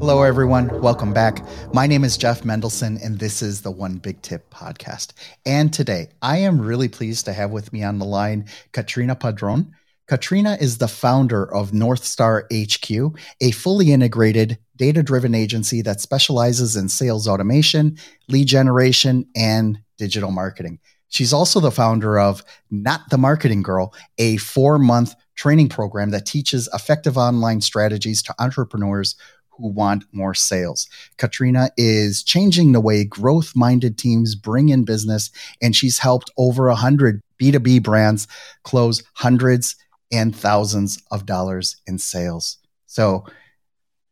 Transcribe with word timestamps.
Hello, 0.00 0.22
everyone. 0.22 0.80
Welcome 0.80 1.12
back. 1.12 1.44
My 1.74 1.88
name 1.88 2.04
is 2.04 2.16
Jeff 2.16 2.42
Mendelson, 2.42 3.04
and 3.04 3.18
this 3.18 3.42
is 3.42 3.62
the 3.62 3.72
One 3.72 3.96
Big 3.96 4.22
Tip 4.22 4.48
podcast. 4.48 5.12
And 5.44 5.72
today, 5.72 6.06
I 6.22 6.36
am 6.36 6.60
really 6.60 6.88
pleased 6.88 7.24
to 7.24 7.32
have 7.32 7.50
with 7.50 7.72
me 7.72 7.82
on 7.82 7.98
the 7.98 8.04
line 8.04 8.46
Katrina 8.70 9.16
Padron. 9.16 9.74
Katrina 10.06 10.56
is 10.60 10.78
the 10.78 10.86
founder 10.86 11.52
of 11.52 11.72
Northstar 11.72 12.44
HQ, 12.52 13.18
a 13.40 13.50
fully 13.50 13.90
integrated, 13.90 14.56
data 14.76 15.02
driven 15.02 15.34
agency 15.34 15.82
that 15.82 16.00
specializes 16.00 16.76
in 16.76 16.88
sales 16.88 17.26
automation, 17.26 17.98
lead 18.28 18.46
generation, 18.46 19.26
and 19.34 19.80
digital 19.98 20.30
marketing. 20.30 20.78
She's 21.08 21.32
also 21.32 21.58
the 21.58 21.72
founder 21.72 22.20
of 22.20 22.44
Not 22.70 23.10
the 23.10 23.18
Marketing 23.18 23.62
Girl, 23.62 23.92
a 24.18 24.36
four 24.36 24.78
month 24.78 25.16
training 25.34 25.68
program 25.68 26.10
that 26.10 26.26
teaches 26.26 26.68
effective 26.74 27.16
online 27.16 27.60
strategies 27.60 28.22
to 28.22 28.34
entrepreneurs 28.38 29.16
who 29.58 29.68
want 29.68 30.04
more 30.12 30.34
sales. 30.34 30.88
Katrina 31.16 31.70
is 31.76 32.22
changing 32.22 32.72
the 32.72 32.80
way 32.80 33.04
growth 33.04 33.52
minded 33.54 33.98
teams 33.98 34.34
bring 34.34 34.68
in 34.68 34.84
business, 34.84 35.30
and 35.60 35.74
she's 35.74 35.98
helped 35.98 36.30
over 36.36 36.68
a 36.68 36.74
hundred 36.74 37.20
B2B 37.40 37.82
brands 37.82 38.26
close 38.62 39.02
hundreds 39.14 39.76
and 40.10 40.34
thousands 40.34 41.02
of 41.10 41.26
dollars 41.26 41.76
in 41.86 41.98
sales. 41.98 42.58
So, 42.86 43.24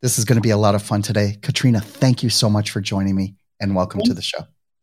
this 0.03 0.19
is 0.19 0.25
going 0.27 0.37
to 0.37 0.43
be 0.43 0.51
a 0.51 0.59
lot 0.59 0.75
of 0.75 0.83
fun 0.83 1.03
today. 1.03 1.39
Katrina, 1.41 1.81
thank 1.81 2.23
you 2.23 2.29
so 2.29 2.51
much 2.51 2.71
for 2.71 2.81
joining 2.81 3.17
me 3.17 3.35
and 3.61 3.75
welcome 3.75 4.03
to 4.03 4.13
the 4.13 4.23
show. 4.23 4.41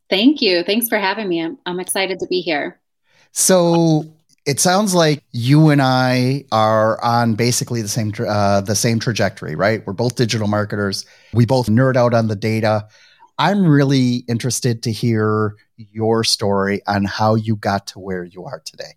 Thank 0.09 0.41
you. 0.41 0.63
Thanks 0.63 0.89
for 0.89 0.97
having 0.97 1.29
me. 1.29 1.41
I'm, 1.41 1.57
I'm 1.65 1.79
excited 1.79 2.19
to 2.19 2.27
be 2.27 2.41
here. 2.41 2.79
So, 3.31 4.05
it 4.45 4.59
sounds 4.59 4.93
like 4.93 5.23
you 5.31 5.69
and 5.69 5.81
I 5.81 6.45
are 6.51 7.01
on 7.03 7.35
basically 7.35 7.81
the 7.81 7.87
same 7.87 8.11
uh, 8.27 8.61
the 8.61 8.75
same 8.75 8.99
trajectory, 8.99 9.55
right? 9.55 9.85
We're 9.85 9.93
both 9.93 10.15
digital 10.15 10.47
marketers. 10.47 11.05
We 11.33 11.45
both 11.45 11.67
nerd 11.67 11.95
out 11.95 12.13
on 12.13 12.27
the 12.27 12.35
data. 12.35 12.87
I'm 13.37 13.65
really 13.65 14.17
interested 14.27 14.83
to 14.83 14.91
hear 14.91 15.55
your 15.77 16.23
story 16.23 16.81
on 16.87 17.05
how 17.05 17.35
you 17.35 17.55
got 17.55 17.87
to 17.87 17.99
where 17.99 18.23
you 18.23 18.45
are 18.45 18.61
today. 18.63 18.93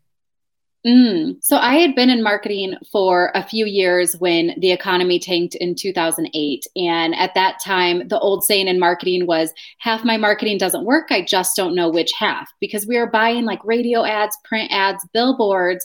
Mm. 0.84 1.42
So 1.42 1.56
I 1.56 1.74
had 1.76 1.94
been 1.94 2.10
in 2.10 2.22
marketing 2.22 2.74
for 2.92 3.32
a 3.34 3.42
few 3.42 3.66
years 3.66 4.16
when 4.18 4.54
the 4.58 4.70
economy 4.70 5.18
tanked 5.18 5.56
in 5.56 5.74
2008. 5.74 6.66
And 6.76 7.14
at 7.16 7.34
that 7.34 7.58
time, 7.64 8.06
the 8.06 8.18
old 8.20 8.44
saying 8.44 8.68
in 8.68 8.78
marketing 8.78 9.26
was 9.26 9.52
half 9.78 10.04
my 10.04 10.16
marketing 10.16 10.58
doesn't 10.58 10.84
work. 10.84 11.06
I 11.10 11.22
just 11.22 11.56
don't 11.56 11.74
know 11.74 11.88
which 11.88 12.12
half 12.16 12.48
because 12.60 12.86
we 12.86 12.98
were 12.98 13.10
buying 13.10 13.44
like 13.44 13.64
radio 13.64 14.04
ads, 14.04 14.36
print 14.44 14.70
ads, 14.72 15.04
billboards. 15.12 15.84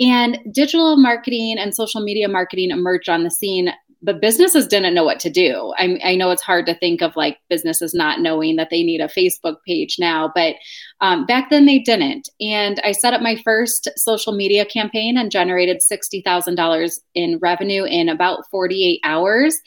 And 0.00 0.38
digital 0.52 0.96
marketing 0.96 1.56
and 1.56 1.74
social 1.74 2.02
media 2.02 2.28
marketing 2.28 2.70
emerged 2.70 3.08
on 3.08 3.22
the 3.22 3.30
scene 3.30 3.72
but 4.04 4.20
businesses 4.20 4.66
didn't 4.66 4.94
know 4.94 5.02
what 5.02 5.18
to 5.20 5.30
do. 5.30 5.72
I, 5.78 5.98
I, 6.04 6.14
know 6.14 6.30
it's 6.30 6.42
hard 6.42 6.66
to 6.66 6.74
think 6.74 7.00
of 7.00 7.16
like 7.16 7.38
businesses 7.48 7.94
not 7.94 8.20
knowing 8.20 8.56
that 8.56 8.68
they 8.70 8.82
need 8.82 9.00
a 9.00 9.08
Facebook 9.08 9.56
page 9.66 9.96
now, 9.98 10.30
but 10.34 10.56
um, 11.00 11.24
back 11.24 11.48
then 11.48 11.64
they 11.64 11.78
didn't. 11.78 12.28
And 12.38 12.80
I 12.84 12.92
set 12.92 13.14
up 13.14 13.22
my 13.22 13.36
first 13.42 13.88
social 13.96 14.34
media 14.34 14.66
campaign 14.66 15.16
and 15.16 15.30
generated 15.30 15.80
$60,000 15.90 16.92
in 17.14 17.38
revenue 17.40 17.84
in 17.84 18.10
about 18.10 18.44
48 18.50 19.00
hours. 19.04 19.58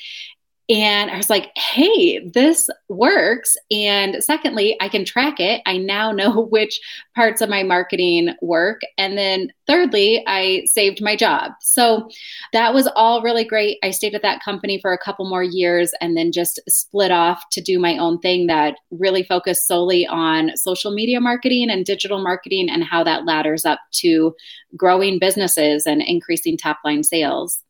And 0.70 1.10
I 1.10 1.16
was 1.16 1.30
like, 1.30 1.52
hey, 1.56 2.20
this 2.28 2.70
works. 2.90 3.56
And 3.72 4.22
secondly, 4.22 4.76
I 4.82 4.90
can 4.90 5.06
track 5.06 5.40
it. 5.40 5.62
I 5.66 5.78
now 5.78 6.12
know 6.12 6.42
which 6.52 6.80
parts 7.16 7.42
of 7.42 7.50
my 7.50 7.64
marketing 7.64 8.36
work. 8.42 8.82
And 8.98 9.18
then 9.18 9.52
thirdly, 9.66 10.24
I 10.28 10.66
saved 10.66 11.02
my 11.02 11.16
job. 11.16 11.54
So 11.62 12.10
that 12.52 12.74
was 12.74 12.88
all 12.96 13.22
really 13.22 13.46
great. 13.46 13.78
I 13.82 13.92
stayed 13.92 14.14
at 14.14 14.22
that 14.24 14.44
company 14.44 14.80
for 14.82 14.92
a 14.92 14.98
couple 14.98 15.30
more 15.30 15.44
years 15.44 15.92
and 16.02 16.18
then 16.18 16.34
just 16.34 16.60
split 16.68 17.12
off 17.12 17.44
to 17.52 17.62
do 17.62 17.80
my 17.80 17.98
own 17.98 18.20
thing 18.20 18.48
that 18.48 18.76
really 18.92 19.24
focused 19.24 19.68
solely 19.68 20.06
on 20.06 20.56
social 20.58 20.92
media 20.92 21.22
marketing 21.22 21.70
and 21.70 21.86
digital 21.86 22.22
marketing 22.22 22.70
and 22.70 22.84
how 22.84 23.04
that 23.06 23.26
ladders 23.26 23.64
up 23.64 23.80
to 23.92 24.36
growing 24.76 25.18
businesses 25.18 25.86
and 25.86 26.02
increasing 26.02 26.58
top 26.58 26.80
line 26.84 27.04
sales. 27.04 27.64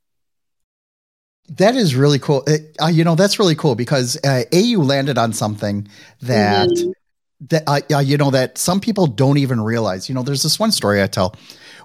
That 1.50 1.76
is 1.76 1.96
really 1.96 2.20
cool. 2.20 2.44
It, 2.46 2.76
uh, 2.82 2.88
you 2.88 3.04
know, 3.04 3.16
that's 3.16 3.40
really 3.40 3.56
cool 3.56 3.76
because 3.76 4.18
uh, 4.24 4.44
AU 4.54 4.82
landed 4.82 5.18
on 5.18 5.34
something 5.34 5.88
that 6.22 6.70
mm-hmm. 6.70 6.92
that 7.48 7.64
uh, 7.92 8.00
you 8.00 8.18
know 8.18 8.32
that 8.32 8.58
some 8.58 8.80
people 8.80 9.08
don't 9.08 9.38
even 9.38 9.62
realize. 9.62 10.10
You 10.10 10.16
know, 10.16 10.24
there's 10.24 10.44
this 10.44 10.60
one 10.60 10.72
story 10.72 11.02
I 11.02 11.08
tell 11.08 11.36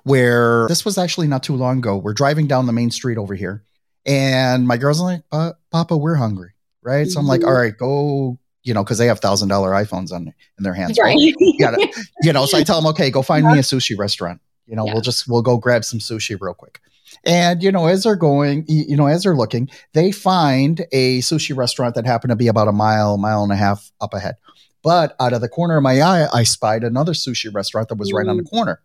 where 0.03 0.67
this 0.69 0.85
was 0.85 0.99
actually 0.99 1.29
not 1.29 1.43
too 1.43 1.55
long 1.55 1.79
ago. 1.79 1.97
We're 1.97 2.15
driving 2.15 2.49
down 2.49 2.67
the 2.67 2.73
main 2.73 2.91
street 2.91 3.19
over 3.19 3.35
here, 3.35 3.63
and 4.05 4.67
my 4.67 4.77
girl's 4.77 5.01
are 5.01 5.21
like, 5.31 5.57
"Papa, 5.71 5.97
we're 5.97 6.17
hungry." 6.17 6.51
Right? 6.83 7.07
So 7.07 7.21
I'm 7.21 7.27
like, 7.27 7.43
mm-hmm. 7.43 7.49
"All 7.49 7.55
right, 7.55 7.77
go 7.77 8.39
you 8.63 8.75
know, 8.75 8.85
because 8.85 8.99
they 8.99 9.07
have 9.07 9.21
thousand 9.21 9.49
dollar 9.49 9.71
iPhones 9.71 10.13
on 10.13 10.33
in 10.59 10.65
their 10.65 10.75
hands. 10.75 10.99
Right. 10.99 11.17
you, 11.19 11.59
gotta, 11.59 11.89
you 12.23 12.33
know, 12.33 12.47
so 12.47 12.59
I 12.59 12.63
tell 12.63 12.81
them, 12.81 12.89
okay, 12.91 13.11
go 13.11 13.23
find 13.23 13.47
me 13.47 13.59
a 13.59 13.63
sushi 13.63 13.99
restaurant. 13.99 14.41
You 14.67 14.77
know, 14.77 14.87
yeah. 14.87 14.93
we'll 14.93 15.03
just 15.03 15.29
we'll 15.29 15.43
go 15.43 15.57
grab 15.57 15.85
some 15.85 15.99
sushi 15.99 16.37
real 16.41 16.55
quick. 16.55 16.81
And, 17.25 17.63
you 17.63 17.71
know, 17.71 17.87
as 17.87 18.03
they're 18.03 18.17
going, 18.17 18.65
you 18.67 18.97
know, 18.97 19.07
as 19.07 19.23
they're 19.23 19.37
looking, 19.37 19.71
they 19.93 20.11
find 20.11 20.85
a 20.91 21.21
sushi 21.21 21.57
restaurant 21.57 21.95
that 21.95 22.05
happened 22.05 22.31
to 22.31 22.37
be 22.37 22.49
about 22.49 22.69
a 22.69 22.73
mile, 22.73 23.17
mile 23.17 23.43
and 23.43 23.53
a 23.53 23.57
half 23.57 23.93
up 24.01 24.13
ahead. 24.13 24.35
But 24.83 25.15
out 25.21 25.33
of 25.33 25.41
the 25.41 25.49
corner 25.49 25.77
of 25.77 25.83
my 25.83 26.01
eye, 26.01 26.27
I 26.33 26.43
spied 26.43 26.83
another 26.83 27.13
sushi 27.13 27.55
restaurant 27.55 27.89
that 27.89 27.95
was 27.99 28.11
mm. 28.11 28.17
right 28.17 28.27
on 28.27 28.37
the 28.37 28.43
corner. 28.43 28.81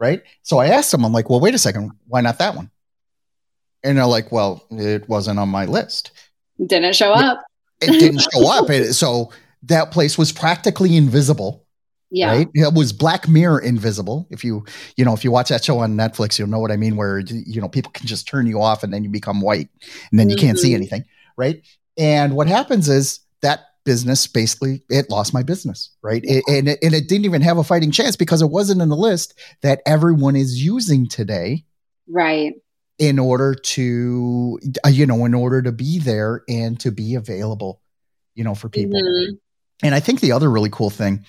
Right. 0.00 0.22
So 0.42 0.58
I 0.58 0.66
asked 0.66 0.90
them, 0.90 1.04
I'm 1.04 1.12
like, 1.12 1.30
well, 1.30 1.38
wait 1.38 1.54
a 1.54 1.58
second, 1.58 1.92
why 2.08 2.20
not 2.20 2.38
that 2.38 2.56
one? 2.56 2.70
And 3.84 3.98
they're 3.98 4.06
like, 4.06 4.32
well, 4.32 4.64
it 4.70 5.08
wasn't 5.08 5.38
on 5.38 5.48
my 5.48 5.66
list. 5.66 6.10
Didn't 6.64 6.96
show 6.96 7.12
up. 7.12 7.44
It, 7.80 7.90
it 7.90 8.00
didn't 8.00 8.26
show 8.32 8.48
up. 8.48 8.68
It, 8.70 8.94
so 8.94 9.30
that 9.62 9.92
place 9.92 10.18
was 10.18 10.32
practically 10.32 10.96
invisible 10.96 11.63
yeah. 12.14 12.30
Right. 12.30 12.48
It 12.54 12.74
was 12.74 12.92
Black 12.92 13.28
Mirror 13.28 13.58
Invisible. 13.58 14.28
If 14.30 14.44
you, 14.44 14.64
you 14.96 15.04
know, 15.04 15.14
if 15.14 15.24
you 15.24 15.32
watch 15.32 15.48
that 15.48 15.64
show 15.64 15.80
on 15.80 15.96
Netflix, 15.96 16.38
you'll 16.38 16.48
know 16.48 16.60
what 16.60 16.70
I 16.70 16.76
mean, 16.76 16.94
where, 16.94 17.18
you 17.18 17.60
know, 17.60 17.68
people 17.68 17.90
can 17.90 18.06
just 18.06 18.28
turn 18.28 18.46
you 18.46 18.62
off 18.62 18.84
and 18.84 18.94
then 18.94 19.02
you 19.02 19.10
become 19.10 19.40
white 19.40 19.68
and 20.12 20.20
then 20.20 20.30
you 20.30 20.36
mm-hmm. 20.36 20.46
can't 20.46 20.58
see 20.58 20.68
mm-hmm. 20.68 20.76
anything. 20.76 21.04
Right. 21.36 21.66
And 21.98 22.36
what 22.36 22.46
happens 22.46 22.88
is 22.88 23.18
that 23.42 23.62
business 23.84 24.28
basically, 24.28 24.84
it 24.88 25.10
lost 25.10 25.34
my 25.34 25.42
business. 25.42 25.90
Right. 26.02 26.22
It, 26.24 26.44
and, 26.46 26.68
it, 26.68 26.78
and 26.82 26.94
it 26.94 27.08
didn't 27.08 27.24
even 27.24 27.42
have 27.42 27.58
a 27.58 27.64
fighting 27.64 27.90
chance 27.90 28.14
because 28.14 28.42
it 28.42 28.50
wasn't 28.50 28.80
in 28.80 28.90
the 28.90 28.96
list 28.96 29.34
that 29.62 29.82
everyone 29.84 30.36
is 30.36 30.64
using 30.64 31.08
today. 31.08 31.64
Right. 32.08 32.54
In 33.00 33.18
order 33.18 33.56
to, 33.56 34.60
uh, 34.86 34.88
you 34.88 35.04
know, 35.04 35.24
in 35.24 35.34
order 35.34 35.62
to 35.62 35.72
be 35.72 35.98
there 35.98 36.44
and 36.48 36.78
to 36.78 36.92
be 36.92 37.16
available, 37.16 37.80
you 38.36 38.44
know, 38.44 38.54
for 38.54 38.68
people. 38.68 39.02
Mm-hmm. 39.02 39.34
And 39.82 39.96
I 39.96 39.98
think 39.98 40.20
the 40.20 40.30
other 40.30 40.48
really 40.48 40.70
cool 40.70 40.90
thing 40.90 41.24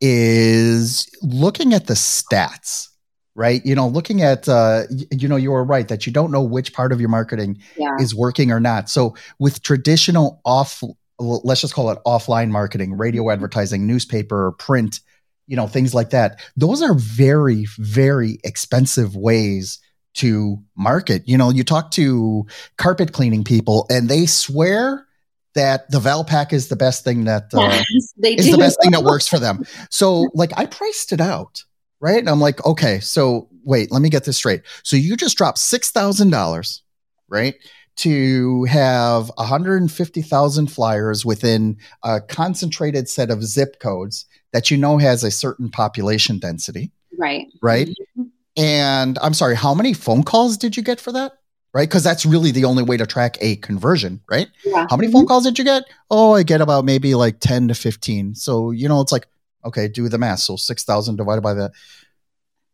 is 0.00 1.08
looking 1.22 1.74
at 1.74 1.86
the 1.86 1.94
stats 1.94 2.88
right 3.34 3.64
you 3.64 3.74
know 3.74 3.86
looking 3.86 4.22
at 4.22 4.48
uh 4.48 4.82
you 5.10 5.28
know 5.28 5.36
you 5.36 5.50
were 5.50 5.64
right 5.64 5.88
that 5.88 6.06
you 6.06 6.12
don't 6.12 6.30
know 6.30 6.42
which 6.42 6.72
part 6.72 6.92
of 6.92 7.00
your 7.00 7.08
marketing 7.08 7.58
yeah. 7.76 7.96
is 8.00 8.14
working 8.14 8.50
or 8.50 8.60
not 8.60 8.88
so 8.88 9.14
with 9.38 9.62
traditional 9.62 10.40
off 10.44 10.82
let's 11.18 11.60
just 11.60 11.74
call 11.74 11.90
it 11.90 11.98
offline 12.06 12.50
marketing 12.50 12.96
radio 12.96 13.22
mm-hmm. 13.22 13.32
advertising 13.32 13.86
newspaper 13.86 14.52
print 14.52 15.00
you 15.46 15.56
know 15.56 15.66
things 15.66 15.94
like 15.94 16.10
that 16.10 16.40
those 16.56 16.82
are 16.82 16.94
very 16.94 17.66
very 17.78 18.38
expensive 18.42 19.14
ways 19.14 19.78
to 20.14 20.58
market 20.76 21.22
you 21.28 21.38
know 21.38 21.50
you 21.50 21.62
talk 21.62 21.90
to 21.90 22.44
carpet 22.78 23.12
cleaning 23.12 23.44
people 23.44 23.86
and 23.90 24.08
they 24.08 24.26
swear 24.26 25.06
that 25.54 25.90
the 25.90 25.98
Valpak 25.98 26.52
is 26.52 26.68
the 26.68 26.76
best 26.76 27.04
thing 27.04 27.24
that 27.24 27.52
uh, 27.54 27.60
yes, 27.60 28.14
is 28.22 28.50
the 28.50 28.58
best 28.58 28.78
thing 28.80 28.92
that 28.92 29.02
works 29.02 29.26
for 29.26 29.38
them. 29.38 29.64
So, 29.90 30.28
like, 30.34 30.52
I 30.56 30.66
priced 30.66 31.12
it 31.12 31.20
out, 31.20 31.64
right? 32.00 32.18
And 32.18 32.28
I'm 32.28 32.40
like, 32.40 32.64
okay, 32.64 33.00
so 33.00 33.48
wait, 33.64 33.90
let 33.90 34.02
me 34.02 34.08
get 34.08 34.24
this 34.24 34.36
straight. 34.36 34.62
So 34.82 34.96
you 34.96 35.16
just 35.16 35.36
dropped 35.36 35.58
$6,000, 35.58 36.80
right? 37.28 37.54
To 37.96 38.64
have 38.64 39.30
150,000 39.36 40.66
flyers 40.68 41.24
within 41.24 41.76
a 42.02 42.20
concentrated 42.20 43.08
set 43.08 43.30
of 43.30 43.44
zip 43.44 43.80
codes 43.80 44.26
that 44.52 44.70
you 44.70 44.76
know 44.76 44.98
has 44.98 45.24
a 45.24 45.30
certain 45.30 45.70
population 45.70 46.38
density. 46.38 46.92
Right. 47.18 47.46
Right. 47.62 47.88
Mm-hmm. 47.88 48.22
And 48.56 49.18
I'm 49.20 49.34
sorry, 49.34 49.56
how 49.56 49.74
many 49.74 49.92
phone 49.92 50.22
calls 50.22 50.56
did 50.56 50.76
you 50.76 50.82
get 50.82 51.00
for 51.00 51.12
that? 51.12 51.32
Right. 51.72 51.88
Because 51.88 52.02
that's 52.02 52.26
really 52.26 52.50
the 52.50 52.64
only 52.64 52.82
way 52.82 52.96
to 52.96 53.06
track 53.06 53.36
a 53.40 53.56
conversion, 53.56 54.20
right? 54.28 54.48
Yeah. 54.64 54.86
How 54.90 54.96
many 54.96 55.06
mm-hmm. 55.06 55.18
phone 55.18 55.26
calls 55.26 55.44
did 55.44 55.56
you 55.56 55.64
get? 55.64 55.84
Oh, 56.10 56.34
I 56.34 56.42
get 56.42 56.60
about 56.60 56.84
maybe 56.84 57.14
like 57.14 57.38
10 57.38 57.68
to 57.68 57.74
15. 57.74 58.34
So, 58.34 58.72
you 58.72 58.88
know, 58.88 59.00
it's 59.00 59.12
like, 59.12 59.28
okay, 59.64 59.86
do 59.86 60.08
the 60.08 60.18
math. 60.18 60.40
So 60.40 60.56
6,000 60.56 61.14
divided 61.14 61.42
by 61.42 61.54
that. 61.54 61.70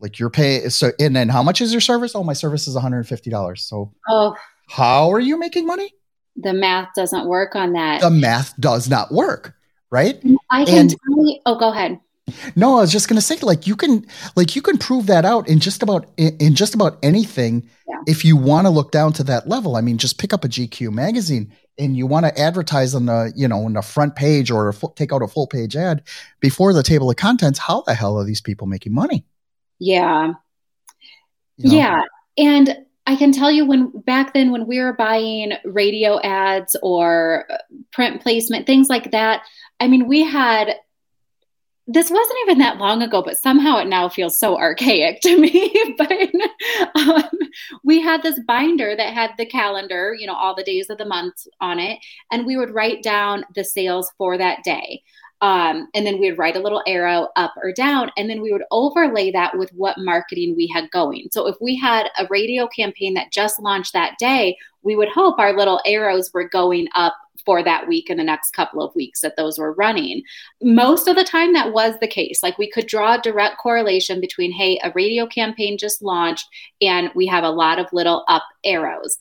Like 0.01 0.19
your 0.19 0.31
pay. 0.31 0.69
So, 0.71 0.93
and 0.99 1.15
then 1.15 1.29
how 1.29 1.43
much 1.43 1.61
is 1.61 1.73
your 1.73 1.83
service? 1.83 2.15
Oh, 2.15 2.23
my 2.23 2.33
service 2.33 2.67
is 2.67 2.75
$150. 2.75 3.59
So, 3.59 3.93
oh, 4.09 4.35
how 4.69 5.13
are 5.13 5.21
you 5.21 5.39
making 5.39 5.67
money? 5.67 5.93
The 6.37 6.55
math 6.55 6.89
doesn't 6.95 7.27
work 7.27 7.55
on 7.55 7.73
that. 7.75 8.01
The 8.01 8.11
math 8.11 8.59
does 8.59 8.89
not 8.89 9.13
work. 9.13 9.55
Right. 9.91 10.23
I 10.51 10.65
can 10.65 10.79
and, 10.79 10.91
tell 10.91 11.27
you. 11.27 11.39
Oh, 11.47 11.59
go 11.59 11.71
ahead. 11.71 12.01
No, 12.57 12.79
I 12.79 12.81
was 12.81 12.91
just 12.91 13.09
going 13.09 13.17
to 13.17 13.23
say, 13.23 13.37
like 13.41 13.67
you 13.67 13.77
can, 13.77 14.05
like 14.35 14.57
you 14.57 14.63
can 14.63 14.79
prove 14.79 15.07
that 15.07 15.25
out 15.25 15.49
in 15.49 15.61
just 15.61 15.83
about 15.83 16.09
in 16.17 16.55
just 16.55 16.75
about 16.75 16.99
anything. 17.03 17.69
Yeah. 17.89 18.01
If 18.09 18.25
you 18.25 18.37
want 18.37 18.67
to 18.67 18.71
look 18.71 18.91
down 18.91 19.13
to 19.15 19.25
that 19.25 19.49
level, 19.49 19.77
I 19.77 19.81
mean, 19.81 19.97
just 19.97 20.19
pick 20.19 20.33
up 20.33 20.45
a 20.45 20.49
GQ 20.49 20.93
magazine 20.93 21.53
and 21.79 21.97
you 21.97 22.07
want 22.07 22.27
to 22.27 22.37
advertise 22.39 22.95
on 22.95 23.07
the, 23.07 23.33
you 23.37 23.47
know, 23.47 23.65
on 23.65 23.75
the 23.75 23.83
front 23.83 24.17
page 24.17 24.51
or 24.51 24.73
full, 24.73 24.91
take 24.91 25.13
out 25.13 25.23
a 25.23 25.29
full 25.29 25.47
page 25.47 25.77
ad 25.77 26.03
before 26.41 26.73
the 26.73 26.83
table 26.83 27.09
of 27.11 27.17
contents. 27.17 27.61
How 27.61 27.83
the 27.83 27.95
hell 27.95 28.19
are 28.19 28.25
these 28.25 28.41
people 28.41 28.67
making 28.67 28.93
money? 28.93 29.25
Yeah, 29.79 30.33
you 31.57 31.71
know? 31.71 31.77
yeah, 31.77 32.03
and 32.39 32.77
I 33.07 33.15
can 33.15 33.31
tell 33.31 33.53
you 33.53 33.65
when 33.67 33.91
back 34.01 34.35
then 34.35 34.51
when 34.51 34.67
we 34.67 34.81
were 34.81 34.95
buying 34.95 35.53
radio 35.65 36.21
ads 36.23 36.75
or 36.83 37.47
print 37.93 38.21
placement, 38.21 38.67
things 38.67 38.89
like 38.89 39.13
that. 39.13 39.43
I 39.79 39.87
mean, 39.87 40.09
we 40.09 40.25
had 40.25 40.75
this 41.89 42.11
wasn't 42.11 42.39
even 42.43 42.59
that 42.59 42.79
long 42.79 43.01
ago, 43.03 43.23
but 43.23 43.39
somehow 43.39 43.79
it 43.79 43.87
now 43.87 44.09
feels 44.09 44.39
so 44.39 44.59
archaic 44.59 45.21
to 45.21 45.39
me. 45.39 45.73
but 45.99 46.13
um, 46.97 47.31
we 47.85 48.01
had 48.01 48.23
this 48.23 48.41
binder 48.47 48.97
that 48.97 49.15
had 49.15 49.31
the 49.39 49.47
calendar, 49.47 50.15
you 50.19 50.27
know, 50.27 50.35
all 50.35 50.55
the 50.55 50.65
days 50.65 50.91
of 50.91 50.99
the 50.99 51.05
month 51.05 51.47
on 51.61 51.79
it, 51.79 51.99
and 52.33 52.45
we 52.45 52.57
would 52.57 52.75
write 52.75 53.03
down 53.03 53.45
the 53.55 53.65
sales 53.65 54.11
for 54.19 54.37
that 54.37 54.65
day. 54.65 55.03
Um, 55.43 55.89
and 55.95 56.07
then 56.07 56.19
we 56.19 56.31
would 56.31 56.39
write 56.39 56.57
a 56.57 56.61
little 56.61 56.83
arrow 56.87 57.29
up 57.37 57.55
or 57.63 57.71
down, 57.71 58.11
and 58.17 58.29
then 58.29 58.41
we 58.41 58.53
would 58.53 58.65
overlay 58.71 59.31
that 59.33 59.57
with 59.57 59.71
what 59.75 59.99
marketing 59.99 60.57
we 60.57 60.67
had 60.67 60.91
going. 60.91 61.29
So 61.31 61.47
if 61.47 61.57
we 61.61 61.77
had 61.77 62.09
a 62.19 62.27
radio 62.31 62.67
campaign 62.67 63.15
that 63.15 63.33
just 63.33 63.61
launched 63.61 63.93
that 63.93 64.17
day, 64.19 64.57
we 64.87 64.97
would 64.97 65.09
hope 65.09 65.39
our 65.39 65.53
little 65.53 65.81
arrows 65.85 66.31
were 66.33 66.49
going 66.49 66.87
up 66.95 67.15
for 67.45 67.63
that 67.63 67.87
week 67.87 68.09
and 68.09 68.19
the 68.19 68.25
next 68.25 68.53
couple 68.53 68.81
of 68.81 68.95
weeks 68.95 69.21
that 69.21 69.37
those 69.37 69.59
were 69.59 69.73
running. 69.73 70.23
Most 70.63 71.09
of 71.09 71.17
the 71.17 71.25
time, 71.25 71.53
that 71.53 71.73
was 71.73 71.95
the 72.01 72.07
case. 72.07 72.43
Like 72.43 72.57
we 72.57 72.71
could 72.71 72.87
draw 72.87 73.15
a 73.15 73.21
direct 73.21 73.59
correlation 73.59 74.21
between, 74.21 74.53
hey, 74.53 74.79
a 74.83 74.93
radio 74.95 75.27
campaign 75.27 75.77
just 75.77 76.03
launched 76.03 76.47
and 76.81 77.11
we 77.15 77.27
have 77.27 77.45
a 77.45 77.51
lot 77.51 77.79
of 77.79 77.93
little 77.93 78.25
up 78.29 78.45
arrows. 78.65 79.19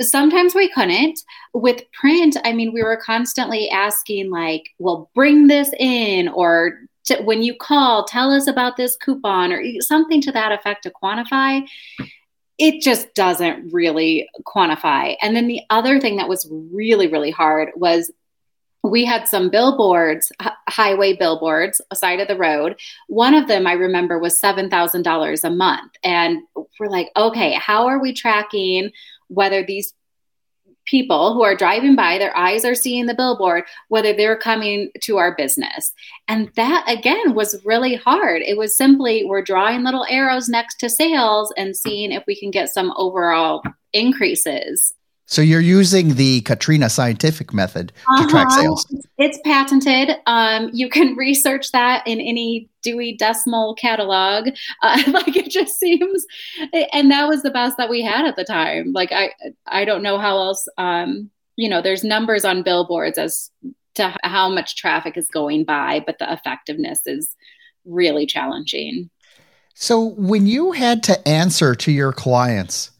Sometimes 0.00 0.54
we 0.54 0.68
couldn't. 0.68 1.20
With 1.52 1.90
print, 1.92 2.36
I 2.44 2.52
mean, 2.52 2.72
we 2.72 2.82
were 2.82 3.00
constantly 3.04 3.70
asking, 3.70 4.30
like, 4.30 4.70
well, 4.80 5.08
bring 5.14 5.46
this 5.46 5.70
in, 5.78 6.26
or 6.28 6.80
to, 7.04 7.22
when 7.22 7.42
you 7.42 7.54
call, 7.54 8.04
tell 8.04 8.32
us 8.32 8.48
about 8.48 8.76
this 8.76 8.96
coupon, 8.96 9.52
or 9.52 9.62
something 9.80 10.20
to 10.22 10.32
that 10.32 10.50
effect 10.50 10.82
to 10.82 10.90
quantify 10.90 11.64
it 12.58 12.82
just 12.82 13.14
doesn't 13.14 13.72
really 13.72 14.28
quantify. 14.46 15.16
And 15.20 15.34
then 15.34 15.48
the 15.48 15.60
other 15.70 16.00
thing 16.00 16.16
that 16.16 16.28
was 16.28 16.48
really, 16.50 17.08
really 17.08 17.30
hard 17.30 17.70
was 17.74 18.12
we 18.84 19.04
had 19.04 19.26
some 19.26 19.48
billboards, 19.48 20.30
highway 20.68 21.14
billboards, 21.14 21.80
side 21.94 22.20
of 22.20 22.28
the 22.28 22.36
road. 22.36 22.78
One 23.08 23.32
of 23.34 23.48
them 23.48 23.66
I 23.66 23.72
remember 23.72 24.18
was 24.18 24.38
$7,000 24.38 25.44
a 25.44 25.50
month. 25.50 25.92
And 26.04 26.42
we're 26.78 26.90
like, 26.90 27.10
okay, 27.16 27.54
how 27.54 27.86
are 27.86 27.98
we 27.98 28.12
tracking 28.12 28.90
whether 29.28 29.64
these 29.64 29.94
people 30.86 31.34
who 31.34 31.42
are 31.42 31.56
driving 31.56 31.96
by, 31.96 32.18
their 32.18 32.36
eyes 32.36 32.64
are 32.64 32.74
seeing 32.74 33.06
the 33.06 33.14
billboard, 33.14 33.64
whether 33.88 34.12
they're 34.12 34.36
coming 34.36 34.90
to 35.02 35.18
our 35.18 35.34
business. 35.34 35.92
And 36.28 36.50
that 36.56 36.84
again 36.86 37.34
was 37.34 37.64
really 37.64 37.94
hard. 37.94 38.42
It 38.42 38.56
was 38.56 38.76
simply 38.76 39.24
we're 39.24 39.42
drawing 39.42 39.84
little 39.84 40.06
arrows 40.08 40.48
next 40.48 40.76
to 40.80 40.90
sales 40.90 41.52
and 41.56 41.76
seeing 41.76 42.12
if 42.12 42.24
we 42.26 42.38
can 42.38 42.50
get 42.50 42.68
some 42.68 42.92
overall 42.96 43.62
increases. 43.92 44.94
So 45.26 45.40
you're 45.40 45.60
using 45.60 46.16
the 46.16 46.42
Katrina 46.42 46.90
scientific 46.90 47.54
method 47.54 47.88
to 47.88 48.12
uh-huh. 48.12 48.28
track 48.28 48.50
sales. 48.50 48.86
It's 49.16 49.38
patented. 49.44 50.16
Um, 50.26 50.70
you 50.72 50.88
can 50.88 51.16
research 51.16 51.72
that 51.72 52.06
in 52.06 52.20
any 52.20 52.68
Dewey 52.82 53.16
Decimal 53.16 53.74
catalog. 53.74 54.50
Uh, 54.82 55.02
like 55.08 55.36
it 55.36 55.50
just 55.50 55.78
seems, 55.78 56.26
and 56.92 57.10
that 57.10 57.28
was 57.28 57.42
the 57.42 57.50
best 57.50 57.76
that 57.78 57.88
we 57.88 58.02
had 58.02 58.26
at 58.26 58.36
the 58.36 58.44
time. 58.44 58.92
Like 58.92 59.12
I, 59.12 59.32
I 59.66 59.84
don't 59.84 60.02
know 60.02 60.18
how 60.18 60.36
else. 60.36 60.68
Um, 60.76 61.30
you 61.56 61.68
know, 61.68 61.80
there's 61.80 62.04
numbers 62.04 62.44
on 62.44 62.62
billboards 62.62 63.16
as 63.16 63.50
to 63.94 64.14
how 64.24 64.48
much 64.48 64.76
traffic 64.76 65.16
is 65.16 65.28
going 65.28 65.64
by, 65.64 66.02
but 66.04 66.18
the 66.18 66.30
effectiveness 66.32 67.00
is 67.06 67.34
really 67.84 68.26
challenging. 68.26 69.08
So 69.74 70.00
when 70.00 70.46
you 70.46 70.72
had 70.72 71.02
to 71.04 71.28
answer 71.28 71.74
to 71.76 71.92
your 71.92 72.12
clients 72.12 72.90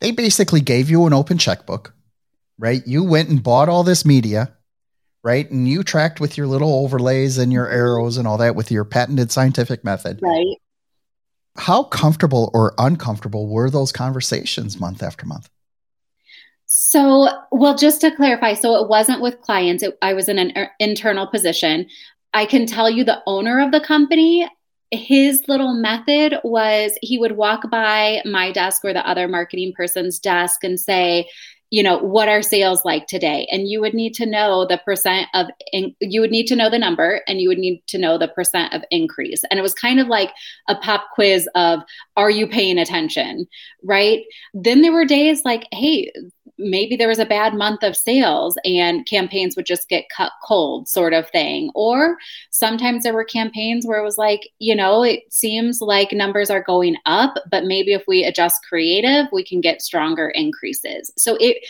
they 0.00 0.10
basically 0.10 0.60
gave 0.60 0.90
you 0.90 1.06
an 1.06 1.12
open 1.12 1.38
checkbook, 1.38 1.94
right? 2.58 2.82
You 2.86 3.04
went 3.04 3.28
and 3.28 3.42
bought 3.42 3.68
all 3.68 3.84
this 3.84 4.04
media, 4.04 4.54
right? 5.22 5.50
And 5.50 5.68
you 5.68 5.82
tracked 5.82 6.20
with 6.20 6.36
your 6.36 6.46
little 6.46 6.72
overlays 6.84 7.38
and 7.38 7.52
your 7.52 7.68
arrows 7.68 8.16
and 8.16 8.26
all 8.26 8.38
that 8.38 8.56
with 8.56 8.70
your 8.70 8.84
patented 8.84 9.30
scientific 9.30 9.84
method. 9.84 10.20
Right. 10.22 10.56
How 11.56 11.82
comfortable 11.84 12.50
or 12.54 12.74
uncomfortable 12.78 13.48
were 13.48 13.70
those 13.70 13.92
conversations 13.92 14.80
month 14.80 15.02
after 15.02 15.26
month? 15.26 15.50
So, 16.66 17.28
well, 17.50 17.76
just 17.76 18.00
to 18.02 18.14
clarify, 18.14 18.54
so 18.54 18.76
it 18.76 18.88
wasn't 18.88 19.20
with 19.20 19.40
clients, 19.40 19.82
it, 19.82 19.98
I 20.00 20.14
was 20.14 20.28
in 20.28 20.38
an 20.38 20.52
er, 20.56 20.70
internal 20.78 21.26
position. 21.26 21.88
I 22.32 22.46
can 22.46 22.64
tell 22.64 22.88
you 22.88 23.02
the 23.02 23.20
owner 23.26 23.60
of 23.60 23.72
the 23.72 23.80
company 23.80 24.48
his 24.90 25.42
little 25.46 25.74
method 25.74 26.38
was 26.42 26.92
he 27.00 27.18
would 27.18 27.36
walk 27.36 27.70
by 27.70 28.22
my 28.24 28.50
desk 28.50 28.84
or 28.84 28.92
the 28.92 29.08
other 29.08 29.28
marketing 29.28 29.72
person's 29.76 30.18
desk 30.18 30.64
and 30.64 30.80
say, 30.80 31.28
you 31.72 31.84
know, 31.84 31.98
what 31.98 32.28
are 32.28 32.42
sales 32.42 32.84
like 32.84 33.06
today? 33.06 33.46
And 33.52 33.68
you 33.68 33.80
would 33.80 33.94
need 33.94 34.12
to 34.14 34.26
know 34.26 34.66
the 34.66 34.78
percent 34.78 35.28
of, 35.34 35.46
in, 35.72 35.94
you 36.00 36.20
would 36.20 36.32
need 36.32 36.46
to 36.48 36.56
know 36.56 36.68
the 36.68 36.80
number 36.80 37.22
and 37.28 37.40
you 37.40 37.48
would 37.48 37.58
need 37.58 37.80
to 37.86 37.98
know 37.98 38.18
the 38.18 38.26
percent 38.26 38.74
of 38.74 38.82
increase. 38.90 39.44
And 39.48 39.60
it 39.60 39.62
was 39.62 39.72
kind 39.72 40.00
of 40.00 40.08
like 40.08 40.32
a 40.68 40.74
pop 40.74 41.04
quiz 41.14 41.48
of, 41.54 41.80
are 42.16 42.30
you 42.30 42.48
paying 42.48 42.76
attention? 42.76 43.46
Right. 43.84 44.24
Then 44.52 44.82
there 44.82 44.92
were 44.92 45.04
days 45.04 45.42
like, 45.44 45.68
hey, 45.70 46.10
maybe 46.60 46.96
there 46.96 47.08
was 47.08 47.18
a 47.18 47.26
bad 47.26 47.54
month 47.54 47.82
of 47.82 47.96
sales 47.96 48.56
and 48.64 49.06
campaigns 49.06 49.56
would 49.56 49.66
just 49.66 49.88
get 49.88 50.04
cut 50.14 50.32
cold 50.44 50.88
sort 50.88 51.12
of 51.12 51.28
thing. 51.30 51.70
Or 51.74 52.16
sometimes 52.50 53.02
there 53.02 53.14
were 53.14 53.24
campaigns 53.24 53.86
where 53.86 53.98
it 53.98 54.04
was 54.04 54.18
like 54.18 54.48
you 54.58 54.74
know 54.74 55.02
it 55.02 55.20
seems 55.30 55.80
like 55.80 56.12
numbers 56.12 56.50
are 56.50 56.62
going 56.62 56.96
up 57.06 57.34
but 57.50 57.64
maybe 57.64 57.92
if 57.92 58.04
we 58.06 58.24
adjust 58.24 58.64
creative 58.68 59.26
we 59.32 59.44
can 59.44 59.60
get 59.60 59.82
stronger 59.82 60.28
increases. 60.28 61.10
So 61.16 61.36
it 61.40 61.64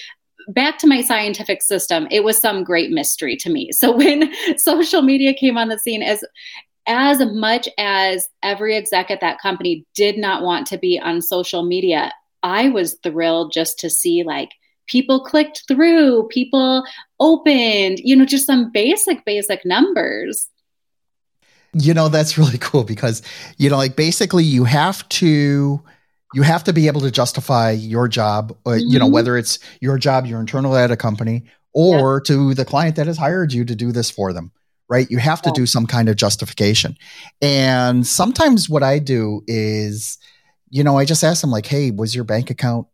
back 0.49 0.79
to 0.79 0.87
my 0.87 1.03
scientific 1.03 1.63
system 1.63 2.09
it 2.11 2.25
was 2.25 2.39
some 2.39 2.65
great 2.65 2.91
mystery 2.91 3.37
to 3.37 3.51
me. 3.51 3.71
So 3.81 3.97
when 3.97 4.33
social 4.59 5.03
media 5.03 5.33
came 5.33 5.57
on 5.57 5.69
the 5.69 5.79
scene 5.79 6.03
as 6.03 6.25
as 6.87 7.21
much 7.33 7.69
as 7.79 8.29
every 8.43 8.77
exec 8.77 9.11
at 9.11 9.21
that 9.21 9.41
company 9.41 9.87
did 9.95 10.19
not 10.19 10.43
want 10.43 10.67
to 10.67 10.79
be 10.79 10.99
on 10.99 11.23
social 11.23 11.63
media 11.63 12.11
I 12.43 12.69
was 12.71 12.99
thrilled 13.03 13.53
just 13.53 13.79
to 13.81 13.91
see 13.91 14.23
like 14.23 14.51
people 14.91 15.21
clicked 15.21 15.63
through, 15.69 16.29
people 16.29 16.85
opened, 17.21 18.01
you 18.01 18.15
know, 18.15 18.25
just 18.25 18.47
some 18.47 18.71
basic, 18.71 19.25
basic 19.25 19.65
numbers. 19.65 20.49
You 21.73 21.95
know, 21.95 22.09
that's 22.09 22.37
really 22.37 22.59
cool 22.61 22.85
because, 22.85 23.23
you 23.57 23.71
know, 23.71 23.77
like 23.77 23.97
basically 23.97 24.45
you 24.45 24.65
have 24.65 25.09
to 25.11 25.81
you 26.33 26.43
have 26.43 26.63
to 26.63 26.73
be 26.73 26.87
able 26.87 27.01
to 27.01 27.11
justify 27.11 27.73
your 27.73 28.07
job, 28.07 28.57
uh, 28.65 28.71
mm-hmm. 28.71 28.87
you 28.87 28.99
know, 28.99 29.07
mm-hmm. 29.07 29.15
whether 29.15 29.37
it's 29.37 29.59
your 29.81 29.99
job, 29.99 30.27
your 30.27 30.39
internal 30.39 30.77
at 30.77 30.91
a 30.93 30.97
company, 30.97 31.45
or 31.73 32.19
yeah. 32.19 32.27
to 32.27 32.55
the 32.55 32.65
client 32.65 32.97
that 32.97 33.09
has 33.09 33.19
hired 33.19 33.53
you 33.53 33.65
to 33.65 33.75
do 33.75 33.91
this 33.91 34.11
for 34.11 34.33
them, 34.33 34.53
right? 34.89 35.11
You 35.11 35.19
have 35.19 35.43
to 35.43 35.49
yeah. 35.51 35.55
do 35.55 35.67
some 35.67 35.87
kind 35.87 36.09
of 36.09 36.15
justification. 36.15 36.97
And 37.43 38.07
sometimes 38.07 38.69
what 38.69 38.85
I 38.85 39.01
do 39.01 39.43
is, 39.49 40.19
you 40.71 40.85
know, 40.85 40.97
I 40.97 41.05
just 41.05 41.25
ask 41.25 41.41
them 41.41 41.51
like, 41.51 41.67
"Hey, 41.67 41.91
was 41.91 42.15
your 42.15 42.23
bank 42.23 42.49
account 42.49 42.87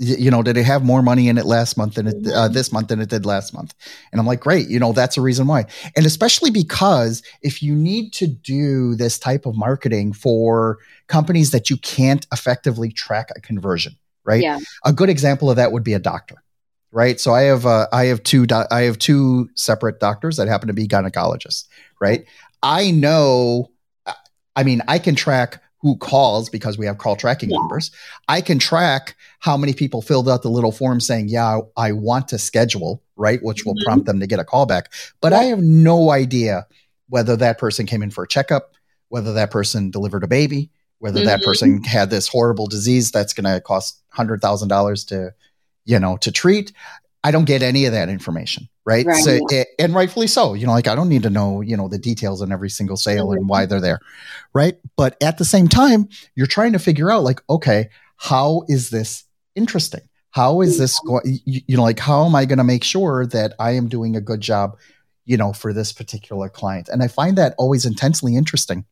you 0.00 0.30
know, 0.30 0.42
did 0.42 0.56
it 0.56 0.64
have 0.64 0.82
more 0.82 1.02
money 1.02 1.28
in 1.28 1.36
it 1.36 1.44
last 1.44 1.76
month 1.76 1.94
than 1.94 2.06
it 2.06 2.26
uh, 2.32 2.48
this 2.48 2.72
month 2.72 2.88
than 2.88 3.00
it 3.00 3.10
did 3.10 3.26
last 3.26 3.52
month? 3.52 3.74
And 4.10 4.20
I'm 4.20 4.26
like, 4.26 4.40
great, 4.40 4.68
you 4.68 4.80
know, 4.80 4.92
that's 4.92 5.18
a 5.18 5.20
reason 5.20 5.46
why. 5.46 5.66
And 5.94 6.06
especially 6.06 6.50
because 6.50 7.22
if 7.42 7.62
you 7.62 7.74
need 7.74 8.14
to 8.14 8.26
do 8.26 8.94
this 8.94 9.18
type 9.18 9.44
of 9.44 9.56
marketing 9.56 10.14
for 10.14 10.78
companies 11.06 11.50
that 11.50 11.68
you 11.68 11.76
can't 11.76 12.26
effectively 12.32 12.90
track 12.90 13.28
a 13.36 13.40
conversion, 13.40 13.94
right? 14.24 14.42
Yeah. 14.42 14.60
A 14.86 14.92
good 14.92 15.10
example 15.10 15.50
of 15.50 15.56
that 15.56 15.70
would 15.70 15.84
be 15.84 15.92
a 15.92 15.98
doctor, 15.98 16.42
right? 16.92 17.20
So 17.20 17.34
I 17.34 17.42
have 17.42 17.66
uh, 17.66 17.86
I 17.92 18.06
have 18.06 18.22
two 18.22 18.46
do- 18.46 18.64
I 18.70 18.82
have 18.82 18.98
two 18.98 19.50
separate 19.54 20.00
doctors 20.00 20.38
that 20.38 20.48
happen 20.48 20.68
to 20.68 20.74
be 20.74 20.88
gynecologists, 20.88 21.66
right? 22.00 22.24
I 22.62 22.90
know, 22.90 23.70
I 24.56 24.64
mean, 24.64 24.80
I 24.88 24.98
can 24.98 25.14
track 25.14 25.62
who 25.80 25.96
calls 25.96 26.48
because 26.50 26.76
we 26.76 26.86
have 26.86 26.98
call 26.98 27.16
tracking 27.16 27.50
yeah. 27.50 27.56
numbers. 27.56 27.90
I 28.28 28.40
can 28.40 28.58
track 28.58 29.16
how 29.38 29.56
many 29.56 29.72
people 29.72 30.02
filled 30.02 30.28
out 30.28 30.42
the 30.42 30.50
little 30.50 30.72
form 30.72 31.00
saying, 31.00 31.28
yeah, 31.28 31.60
I 31.76 31.92
want 31.92 32.28
to 32.28 32.38
schedule, 32.38 33.02
right? 33.16 33.42
Which 33.42 33.64
will 33.64 33.74
mm-hmm. 33.74 33.84
prompt 33.84 34.06
them 34.06 34.20
to 34.20 34.26
get 34.26 34.38
a 34.38 34.44
call 34.44 34.66
back. 34.66 34.92
But 35.20 35.32
yeah. 35.32 35.38
I 35.38 35.44
have 35.44 35.60
no 35.60 36.10
idea 36.10 36.66
whether 37.08 37.36
that 37.36 37.58
person 37.58 37.86
came 37.86 38.02
in 38.02 38.10
for 38.10 38.24
a 38.24 38.28
checkup, 38.28 38.74
whether 39.08 39.32
that 39.32 39.50
person 39.50 39.90
delivered 39.90 40.22
a 40.22 40.28
baby, 40.28 40.70
whether 40.98 41.20
mm-hmm. 41.20 41.28
that 41.28 41.42
person 41.42 41.82
had 41.82 42.10
this 42.10 42.28
horrible 42.28 42.66
disease 42.66 43.10
that's 43.10 43.32
going 43.32 43.52
to 43.52 43.60
cost 43.60 44.02
$100,000 44.14 45.06
to, 45.08 45.34
you 45.86 45.98
know, 45.98 46.16
to 46.18 46.30
treat. 46.30 46.72
I 47.24 47.30
don't 47.30 47.46
get 47.46 47.62
any 47.62 47.86
of 47.86 47.92
that 47.92 48.08
information 48.08 48.68
right? 48.84 49.06
right. 49.06 49.22
So, 49.22 49.38
and 49.78 49.94
rightfully 49.94 50.26
so. 50.26 50.54
You 50.54 50.66
know, 50.66 50.72
like 50.72 50.88
I 50.88 50.94
don't 50.94 51.08
need 51.08 51.22
to 51.24 51.30
know, 51.30 51.60
you 51.60 51.76
know, 51.76 51.88
the 51.88 51.98
details 51.98 52.42
on 52.42 52.52
every 52.52 52.70
single 52.70 52.96
sale 52.96 53.28
mm-hmm. 53.28 53.38
and 53.38 53.48
why 53.48 53.66
they're 53.66 53.80
there, 53.80 54.00
right? 54.54 54.76
But 54.96 55.16
at 55.22 55.38
the 55.38 55.44
same 55.44 55.68
time, 55.68 56.08
you're 56.34 56.46
trying 56.46 56.72
to 56.72 56.78
figure 56.78 57.10
out, 57.10 57.22
like, 57.22 57.40
okay, 57.48 57.90
how 58.16 58.62
is 58.68 58.90
this 58.90 59.24
interesting? 59.54 60.02
How 60.32 60.60
is 60.60 60.78
this 60.78 60.98
going? 61.00 61.40
You, 61.44 61.60
you 61.66 61.76
know, 61.76 61.82
like, 61.82 61.98
how 61.98 62.24
am 62.24 62.34
I 62.34 62.44
going 62.44 62.58
to 62.58 62.64
make 62.64 62.84
sure 62.84 63.26
that 63.26 63.54
I 63.58 63.72
am 63.72 63.88
doing 63.88 64.16
a 64.16 64.20
good 64.20 64.40
job, 64.40 64.78
you 65.24 65.36
know, 65.36 65.52
for 65.52 65.72
this 65.72 65.92
particular 65.92 66.48
client? 66.48 66.88
And 66.88 67.02
I 67.02 67.08
find 67.08 67.36
that 67.38 67.54
always 67.58 67.84
intensely 67.84 68.36
interesting 68.36 68.84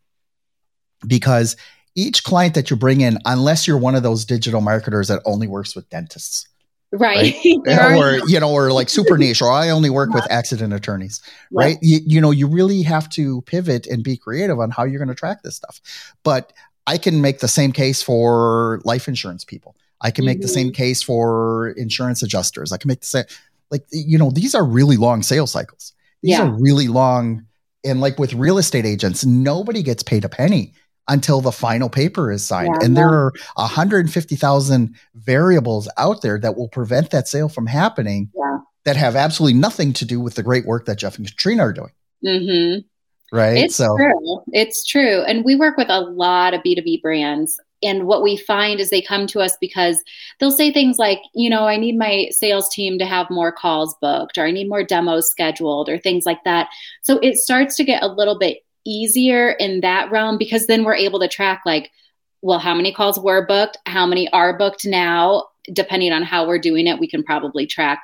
because 1.06 1.56
each 1.94 2.24
client 2.24 2.54
that 2.54 2.70
you 2.70 2.76
bring 2.76 3.00
in, 3.00 3.18
unless 3.24 3.66
you're 3.66 3.78
one 3.78 3.94
of 3.94 4.02
those 4.02 4.24
digital 4.24 4.60
marketers 4.60 5.08
that 5.08 5.22
only 5.24 5.46
works 5.46 5.76
with 5.76 5.88
dentists, 5.90 6.48
right, 6.92 7.34
right? 7.66 7.96
or 7.96 8.28
you 8.28 8.40
know 8.40 8.50
or 8.50 8.72
like 8.72 8.88
super 8.88 9.18
niche 9.18 9.42
or 9.42 9.50
i 9.50 9.68
only 9.68 9.90
work 9.90 10.10
with 10.10 10.26
accident 10.30 10.72
attorneys 10.72 11.20
right 11.52 11.78
you, 11.82 12.00
you 12.06 12.20
know 12.20 12.30
you 12.30 12.46
really 12.46 12.82
have 12.82 13.08
to 13.08 13.42
pivot 13.42 13.86
and 13.86 14.02
be 14.02 14.16
creative 14.16 14.58
on 14.58 14.70
how 14.70 14.84
you're 14.84 14.98
going 14.98 15.08
to 15.08 15.14
track 15.14 15.42
this 15.42 15.56
stuff 15.56 15.80
but 16.22 16.52
i 16.86 16.96
can 16.96 17.20
make 17.20 17.40
the 17.40 17.48
same 17.48 17.72
case 17.72 18.02
for 18.02 18.80
life 18.84 19.08
insurance 19.08 19.44
people 19.44 19.76
i 20.00 20.10
can 20.10 20.24
make 20.24 20.38
mm-hmm. 20.38 20.42
the 20.42 20.48
same 20.48 20.66
mm-hmm. 20.68 20.74
case 20.74 21.02
for 21.02 21.70
insurance 21.76 22.22
adjusters 22.22 22.72
i 22.72 22.76
can 22.76 22.88
make 22.88 23.00
the 23.00 23.06
same 23.06 23.24
like 23.70 23.84
you 23.90 24.18
know 24.18 24.30
these 24.30 24.54
are 24.54 24.64
really 24.64 24.96
long 24.96 25.22
sales 25.22 25.50
cycles 25.50 25.92
these 26.22 26.32
yeah. 26.32 26.42
are 26.42 26.50
really 26.50 26.88
long 26.88 27.44
and 27.84 28.00
like 28.00 28.18
with 28.18 28.32
real 28.34 28.58
estate 28.58 28.86
agents 28.86 29.24
nobody 29.24 29.82
gets 29.82 30.02
paid 30.02 30.24
a 30.24 30.28
penny 30.28 30.72
until 31.08 31.40
the 31.40 31.52
final 31.52 31.88
paper 31.88 32.30
is 32.30 32.44
signed. 32.44 32.76
Yeah, 32.80 32.86
and 32.86 32.96
there 32.96 33.08
are 33.08 33.32
150,000 33.56 34.94
variables 35.14 35.88
out 35.96 36.22
there 36.22 36.38
that 36.38 36.56
will 36.56 36.68
prevent 36.68 37.10
that 37.10 37.26
sale 37.26 37.48
from 37.48 37.66
happening 37.66 38.30
yeah. 38.36 38.58
that 38.84 38.96
have 38.96 39.16
absolutely 39.16 39.58
nothing 39.58 39.92
to 39.94 40.04
do 40.04 40.20
with 40.20 40.34
the 40.34 40.42
great 40.42 40.66
work 40.66 40.86
that 40.86 40.98
Jeff 40.98 41.16
and 41.16 41.26
Katrina 41.26 41.62
are 41.62 41.72
doing. 41.72 41.92
Mm-hmm. 42.24 42.80
Right. 43.36 43.58
It's 43.58 43.76
so. 43.76 43.96
true. 43.96 44.42
It's 44.52 44.86
true. 44.86 45.22
And 45.22 45.44
we 45.44 45.54
work 45.54 45.76
with 45.76 45.90
a 45.90 46.00
lot 46.00 46.54
of 46.54 46.62
B2B 46.62 47.02
brands. 47.02 47.58
And 47.82 48.06
what 48.06 48.22
we 48.22 48.36
find 48.36 48.80
is 48.80 48.90
they 48.90 49.02
come 49.02 49.26
to 49.28 49.40
us 49.40 49.56
because 49.60 50.02
they'll 50.40 50.50
say 50.50 50.72
things 50.72 50.98
like, 50.98 51.20
you 51.34 51.48
know, 51.48 51.66
I 51.66 51.76
need 51.76 51.96
my 51.96 52.28
sales 52.30 52.68
team 52.70 52.98
to 52.98 53.06
have 53.06 53.30
more 53.30 53.52
calls 53.52 53.94
booked, 54.00 54.36
or 54.36 54.46
I 54.46 54.50
need 54.50 54.68
more 54.68 54.82
demos 54.82 55.30
scheduled, 55.30 55.88
or 55.88 55.98
things 55.98 56.26
like 56.26 56.42
that. 56.44 56.68
So 57.02 57.18
it 57.18 57.36
starts 57.36 57.76
to 57.76 57.84
get 57.84 58.02
a 58.02 58.08
little 58.08 58.38
bit 58.38 58.58
easier 58.88 59.50
in 59.50 59.80
that 59.82 60.10
realm 60.10 60.38
because 60.38 60.66
then 60.66 60.82
we're 60.82 60.94
able 60.94 61.20
to 61.20 61.28
track 61.28 61.62
like 61.66 61.90
well 62.40 62.58
how 62.58 62.74
many 62.74 62.92
calls 62.92 63.20
were 63.20 63.46
booked 63.46 63.76
how 63.86 64.06
many 64.06 64.28
are 64.32 64.56
booked 64.56 64.86
now. 64.86 65.44
Depending 65.70 66.12
on 66.12 66.22
how 66.22 66.46
we're 66.48 66.58
doing 66.58 66.86
it 66.86 66.98
we 66.98 67.06
can 67.06 67.22
probably 67.22 67.66
track 67.66 68.02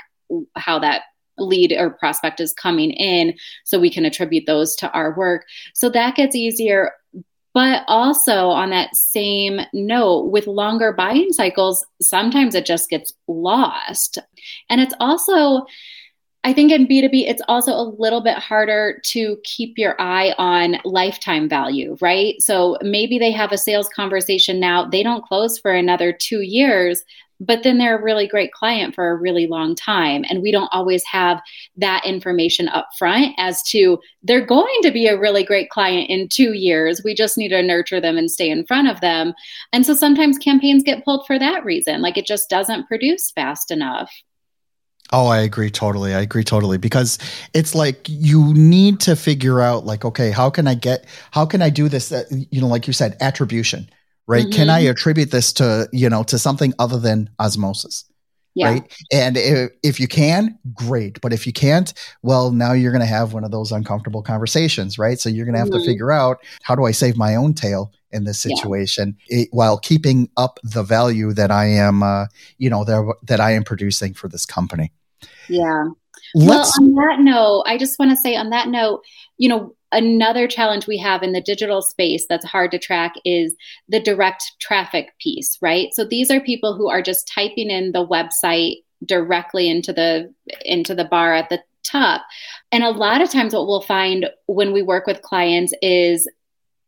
how 0.54 0.78
that 0.78 1.02
lead 1.38 1.72
or 1.72 1.90
prospect 1.90 2.40
is 2.40 2.52
coming 2.52 2.90
in 2.92 3.34
so 3.64 3.78
we 3.78 3.90
can 3.90 4.04
attribute 4.04 4.46
those 4.46 4.76
to 4.76 4.90
our 4.92 5.16
work. 5.16 5.44
So 5.72 5.88
that 5.90 6.14
gets 6.14 6.36
easier. 6.36 6.92
But 7.54 7.84
also 7.86 8.48
on 8.48 8.70
that 8.70 8.94
same 8.96 9.60
note 9.72 10.32
with 10.32 10.48
longer 10.48 10.92
buying 10.92 11.32
cycles 11.32 11.86
sometimes 12.02 12.54
it 12.54 12.66
just 12.66 12.90
gets 12.90 13.12
lost. 13.28 14.18
And 14.68 14.80
it's 14.80 14.94
also 14.98 15.64
I 16.44 16.52
think 16.52 16.70
in 16.70 16.86
B2B, 16.86 17.26
it's 17.26 17.40
also 17.48 17.72
a 17.72 17.90
little 17.98 18.20
bit 18.20 18.36
harder 18.36 19.00
to 19.04 19.38
keep 19.44 19.78
your 19.78 19.98
eye 19.98 20.34
on 20.36 20.76
lifetime 20.84 21.48
value, 21.48 21.96
right? 22.02 22.34
So 22.40 22.76
maybe 22.82 23.18
they 23.18 23.32
have 23.32 23.50
a 23.50 23.56
sales 23.56 23.88
conversation 23.88 24.60
now, 24.60 24.84
they 24.84 25.02
don't 25.02 25.24
close 25.24 25.58
for 25.58 25.72
another 25.72 26.12
two 26.12 26.42
years, 26.42 27.02
but 27.40 27.62
then 27.62 27.78
they're 27.78 27.98
a 27.98 28.02
really 28.02 28.26
great 28.26 28.52
client 28.52 28.94
for 28.94 29.10
a 29.10 29.16
really 29.16 29.46
long 29.46 29.74
time. 29.74 30.24
And 30.28 30.42
we 30.42 30.52
don't 30.52 30.68
always 30.70 31.02
have 31.04 31.40
that 31.78 32.04
information 32.04 32.68
up 32.68 32.90
front 32.98 33.34
as 33.38 33.62
to 33.70 33.98
they're 34.22 34.44
going 34.44 34.78
to 34.82 34.90
be 34.90 35.06
a 35.06 35.18
really 35.18 35.44
great 35.44 35.70
client 35.70 36.10
in 36.10 36.28
two 36.28 36.52
years. 36.52 37.02
We 37.02 37.14
just 37.14 37.38
need 37.38 37.48
to 37.48 37.62
nurture 37.62 38.02
them 38.02 38.18
and 38.18 38.30
stay 38.30 38.50
in 38.50 38.66
front 38.66 38.88
of 38.88 39.00
them. 39.00 39.32
And 39.72 39.84
so 39.86 39.94
sometimes 39.94 40.36
campaigns 40.36 40.82
get 40.82 41.04
pulled 41.06 41.26
for 41.26 41.38
that 41.38 41.64
reason, 41.64 42.02
like 42.02 42.18
it 42.18 42.26
just 42.26 42.50
doesn't 42.50 42.86
produce 42.86 43.30
fast 43.30 43.70
enough. 43.70 44.12
Oh, 45.12 45.26
I 45.26 45.38
agree 45.38 45.70
totally. 45.70 46.14
I 46.14 46.20
agree 46.20 46.44
totally 46.44 46.78
because 46.78 47.18
it's 47.52 47.74
like 47.74 48.06
you 48.08 48.52
need 48.54 49.00
to 49.00 49.14
figure 49.16 49.60
out 49.60 49.84
like 49.84 50.04
okay, 50.04 50.30
how 50.30 50.50
can 50.50 50.66
I 50.66 50.74
get 50.74 51.06
how 51.30 51.46
can 51.46 51.62
I 51.62 51.70
do 51.70 51.88
this 51.88 52.10
uh, 52.10 52.24
you 52.30 52.60
know 52.60 52.68
like 52.68 52.86
you 52.86 52.92
said 52.92 53.16
attribution, 53.20 53.88
right? 54.26 54.44
Mm-hmm. 54.44 54.52
Can 54.52 54.70
I 54.70 54.82
mm-hmm. 54.82 54.90
attribute 54.90 55.30
this 55.30 55.52
to, 55.54 55.88
you 55.92 56.08
know, 56.08 56.22
to 56.24 56.38
something 56.38 56.72
other 56.78 56.98
than 56.98 57.30
osmosis? 57.38 58.04
Yeah. 58.54 58.70
Right. 58.70 59.04
And 59.12 59.36
if, 59.36 59.72
if 59.82 60.00
you 60.00 60.06
can, 60.06 60.56
great. 60.74 61.20
But 61.20 61.32
if 61.32 61.44
you 61.44 61.52
can't, 61.52 61.92
well, 62.22 62.52
now 62.52 62.72
you're 62.72 62.92
going 62.92 63.00
to 63.00 63.06
have 63.06 63.32
one 63.32 63.42
of 63.42 63.50
those 63.50 63.72
uncomfortable 63.72 64.22
conversations, 64.22 64.96
right? 64.96 65.18
So 65.18 65.28
you're 65.28 65.44
going 65.44 65.54
to 65.54 65.58
have 65.58 65.70
mm-hmm. 65.70 65.80
to 65.80 65.84
figure 65.84 66.12
out 66.12 66.38
how 66.62 66.76
do 66.76 66.84
I 66.84 66.92
save 66.92 67.16
my 67.16 67.34
own 67.34 67.54
tail 67.54 67.92
in 68.14 68.24
this 68.24 68.40
situation 68.40 69.16
yeah. 69.28 69.40
it, 69.40 69.48
while 69.50 69.78
keeping 69.78 70.30
up 70.36 70.58
the 70.62 70.82
value 70.82 71.32
that 71.34 71.50
I 71.50 71.66
am, 71.66 72.02
uh, 72.02 72.26
you 72.56 72.70
know, 72.70 72.84
that, 72.84 73.14
that 73.24 73.40
I 73.40 73.50
am 73.50 73.64
producing 73.64 74.14
for 74.14 74.28
this 74.28 74.46
company. 74.46 74.92
Yeah. 75.48 75.84
Let's, 76.34 76.78
well, 76.78 76.88
on 76.88 76.94
that 76.94 77.20
note, 77.20 77.64
I 77.66 77.76
just 77.76 77.98
want 77.98 78.10
to 78.10 78.16
say 78.16 78.34
on 78.34 78.50
that 78.50 78.68
note, 78.68 79.02
you 79.36 79.48
know, 79.48 79.74
another 79.92 80.48
challenge 80.48 80.86
we 80.86 80.98
have 80.98 81.22
in 81.22 81.32
the 81.32 81.40
digital 81.40 81.80
space 81.80 82.26
that's 82.28 82.44
hard 82.44 82.70
to 82.72 82.78
track 82.78 83.14
is 83.24 83.54
the 83.88 84.00
direct 84.00 84.42
traffic 84.60 85.12
piece, 85.20 85.56
right? 85.60 85.88
So 85.92 86.04
these 86.04 86.30
are 86.30 86.40
people 86.40 86.76
who 86.76 86.88
are 86.88 87.02
just 87.02 87.28
typing 87.28 87.70
in 87.70 87.92
the 87.92 88.06
website 88.06 88.76
directly 89.04 89.68
into 89.68 89.92
the 89.92 90.32
into 90.64 90.94
the 90.94 91.04
bar 91.04 91.34
at 91.34 91.48
the 91.50 91.60
top. 91.84 92.22
And 92.72 92.82
a 92.82 92.90
lot 92.90 93.20
of 93.20 93.30
times 93.30 93.54
what 93.54 93.66
we'll 93.66 93.82
find 93.82 94.28
when 94.46 94.72
we 94.72 94.82
work 94.82 95.06
with 95.06 95.22
clients 95.22 95.72
is 95.82 96.28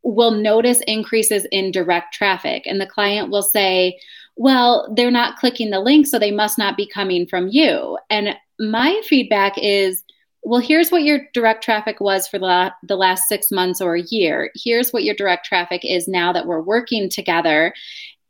we'll 0.06 0.30
notice 0.30 0.80
increases 0.86 1.46
in 1.50 1.72
direct 1.72 2.14
traffic 2.14 2.62
and 2.64 2.80
the 2.80 2.86
client 2.86 3.28
will 3.28 3.42
say, 3.42 3.98
well, 4.36 4.92
they're 4.94 5.10
not 5.10 5.36
clicking 5.36 5.70
the 5.70 5.80
link, 5.80 6.06
so 6.06 6.18
they 6.18 6.30
must 6.30 6.58
not 6.58 6.76
be 6.76 6.86
coming 6.86 7.26
from 7.26 7.48
you. 7.48 7.98
And 8.08 8.36
my 8.60 9.00
feedback 9.04 9.54
is, 9.56 10.04
well, 10.42 10.60
here's 10.60 10.90
what 10.90 11.02
your 11.02 11.20
direct 11.34 11.64
traffic 11.64 12.00
was 12.00 12.28
for 12.28 12.38
the, 12.38 12.72
the 12.84 12.96
last 12.96 13.26
six 13.28 13.50
months 13.50 13.80
or 13.80 13.96
a 13.96 14.02
year. 14.02 14.52
Here's 14.54 14.92
what 14.92 15.02
your 15.02 15.14
direct 15.16 15.44
traffic 15.44 15.80
is 15.82 16.06
now 16.06 16.32
that 16.32 16.46
we're 16.46 16.60
working 16.60 17.08
together. 17.10 17.74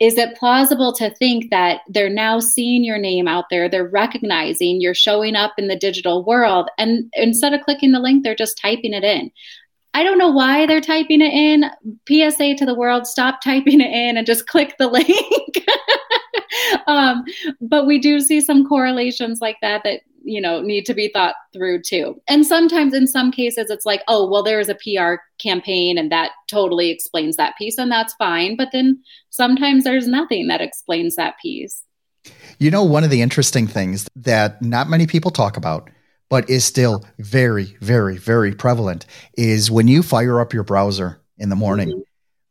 Is 0.00 0.16
it 0.16 0.37
plausible 0.37 0.95
to 0.95 1.14
think 1.16 1.50
that 1.50 1.80
they're 1.88 2.09
now 2.09 2.38
seeing 2.38 2.85
your 2.85 2.99
name 2.99 3.28
out 3.28 3.47
there? 3.50 3.68
They're 3.68 3.88
recognizing 3.88 4.80
you're 4.80 4.95
showing 4.95 5.37
up 5.37 5.54
in 5.59 5.68
the 5.68 5.76
digital 5.76 6.25
world. 6.25 6.71
And 6.78 7.11
instead 7.14 7.52
of 7.52 7.62
clicking 7.62 7.92
the 7.92 8.00
link, 8.00 8.23
they're 8.23 8.35
just 8.35 8.59
typing 8.59 8.95
it 8.95 9.04
in. 9.04 9.30
I 9.96 10.02
don't 10.02 10.18
know 10.18 10.30
why 10.30 10.66
they're 10.66 10.82
typing 10.82 11.22
it 11.22 11.32
in. 11.32 11.64
PSA 12.06 12.56
to 12.56 12.66
the 12.66 12.74
world, 12.74 13.06
stop 13.06 13.40
typing 13.42 13.80
it 13.80 13.90
in 13.90 14.18
and 14.18 14.26
just 14.26 14.46
click 14.46 14.76
the 14.78 14.88
link. 14.88 15.66
um, 16.86 17.24
but 17.62 17.86
we 17.86 17.98
do 17.98 18.20
see 18.20 18.42
some 18.42 18.68
correlations 18.68 19.40
like 19.40 19.56
that 19.62 19.80
that 19.84 20.02
you 20.22 20.38
know 20.38 20.60
need 20.60 20.84
to 20.84 20.92
be 20.92 21.08
thought 21.08 21.34
through 21.54 21.80
too. 21.80 22.20
And 22.28 22.44
sometimes, 22.44 22.92
in 22.92 23.06
some 23.06 23.32
cases, 23.32 23.70
it's 23.70 23.86
like, 23.86 24.02
oh, 24.06 24.28
well, 24.30 24.42
there 24.42 24.60
is 24.60 24.68
a 24.68 24.74
PR 24.74 25.14
campaign, 25.38 25.96
and 25.96 26.12
that 26.12 26.32
totally 26.50 26.90
explains 26.90 27.36
that 27.36 27.56
piece, 27.56 27.78
and 27.78 27.90
that's 27.90 28.12
fine. 28.16 28.54
But 28.54 28.68
then 28.72 29.02
sometimes 29.30 29.84
there's 29.84 30.06
nothing 30.06 30.48
that 30.48 30.60
explains 30.60 31.16
that 31.16 31.36
piece. 31.40 31.82
You 32.58 32.70
know, 32.70 32.84
one 32.84 33.02
of 33.02 33.08
the 33.08 33.22
interesting 33.22 33.66
things 33.66 34.06
that 34.14 34.60
not 34.60 34.90
many 34.90 35.06
people 35.06 35.30
talk 35.30 35.56
about 35.56 35.88
but 36.28 36.49
is 36.50 36.64
still 36.64 37.04
very, 37.18 37.76
very, 37.80 38.16
very 38.16 38.52
prevalent 38.52 39.06
is 39.37 39.71
when 39.71 39.88
you 39.88 40.02
fire 40.02 40.40
up 40.40 40.52
your 40.52 40.64
browser 40.64 41.21
in 41.38 41.49
the 41.49 41.56
morning. 41.56 41.88
Mm-hmm. 41.88 42.00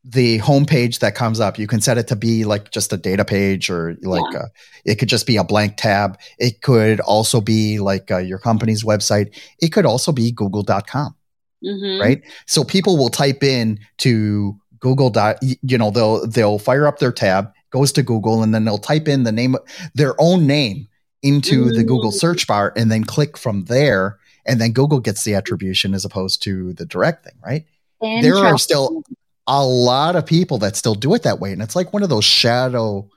the 0.08 0.38
homepage 0.38 1.00
that 1.00 1.16
comes 1.16 1.40
up. 1.40 1.58
You 1.58 1.66
can 1.66 1.82
set 1.82 1.98
it 1.98 2.08
to 2.10 2.16
be 2.16 2.44
like 2.44 2.70
just 2.70 2.94
a 2.94 2.98
data 2.98 3.26
page 3.26 3.72
or 3.72 3.98
like 4.04 4.22
yeah. 4.34 4.40
Uh, 4.40 4.48
it 4.86 4.96
could 5.00 5.10
just 5.10 5.26
be 5.26 5.36
a 5.38 5.44
blank 5.44 5.78
tab. 5.78 6.20
It 6.38 6.62
could 6.62 7.00
also 7.00 7.42
be 7.42 7.80
like 7.80 8.12
uh, 8.12 8.20
your 8.20 8.38
company's 8.38 8.84
website. 8.84 9.36
It 9.60 9.70
could 9.70 9.88
also 9.88 10.12
be 10.12 10.32
google.com. 10.32 11.16
Mm-hmm. 11.64 12.00
Right? 12.00 12.22
So 12.46 12.64
people 12.64 12.98
will 12.98 13.10
type 13.10 13.42
in 13.42 13.80
to 13.98 14.56
Google 14.80 15.10
dot 15.10 15.38
you 15.42 15.78
know 15.80 15.90
they'll 15.90 16.28
they'll 16.28 16.60
fire 16.60 16.86
up 16.86 17.00
their 17.00 17.12
tab, 17.12 17.52
goes 17.72 17.92
to 17.94 18.04
Google 18.04 18.44
and 18.44 18.54
then 18.54 18.66
they'll 18.66 18.78
type 18.78 19.08
in 19.08 19.24
the 19.24 19.32
name 19.32 19.56
their 19.96 20.14
own 20.22 20.46
name 20.46 20.88
into 21.26 21.72
the 21.72 21.84
Google 21.84 22.12
search 22.12 22.48
bar 22.48 22.72
and 22.76 22.92
then 22.92 23.04
click 23.04 23.38
from 23.38 23.66
there 23.66 24.20
and 24.46 24.62
then 24.62 24.72
Google 24.72 25.00
gets 25.00 25.24
the 25.24 25.34
attribution 25.34 25.94
as 25.94 26.06
opposed 26.06 26.44
to 26.44 26.74
the 26.74 26.86
direct 26.86 27.24
thing, 27.24 27.34
right? 27.44 27.66
There 28.02 28.38
are 28.38 28.58
still 28.58 29.04
a 29.48 29.66
lot 29.66 30.16
of 30.16 30.26
people 30.26 30.60
that 30.60 30.76
still 30.76 30.96
do 30.96 31.14
it 31.16 31.24
that 31.24 31.40
way, 31.40 31.52
and 31.52 31.62
it's 31.62 31.76
like 31.76 31.94
one 31.94 32.04
of 32.04 32.10
those 32.10 32.26
shadow, 32.26 33.10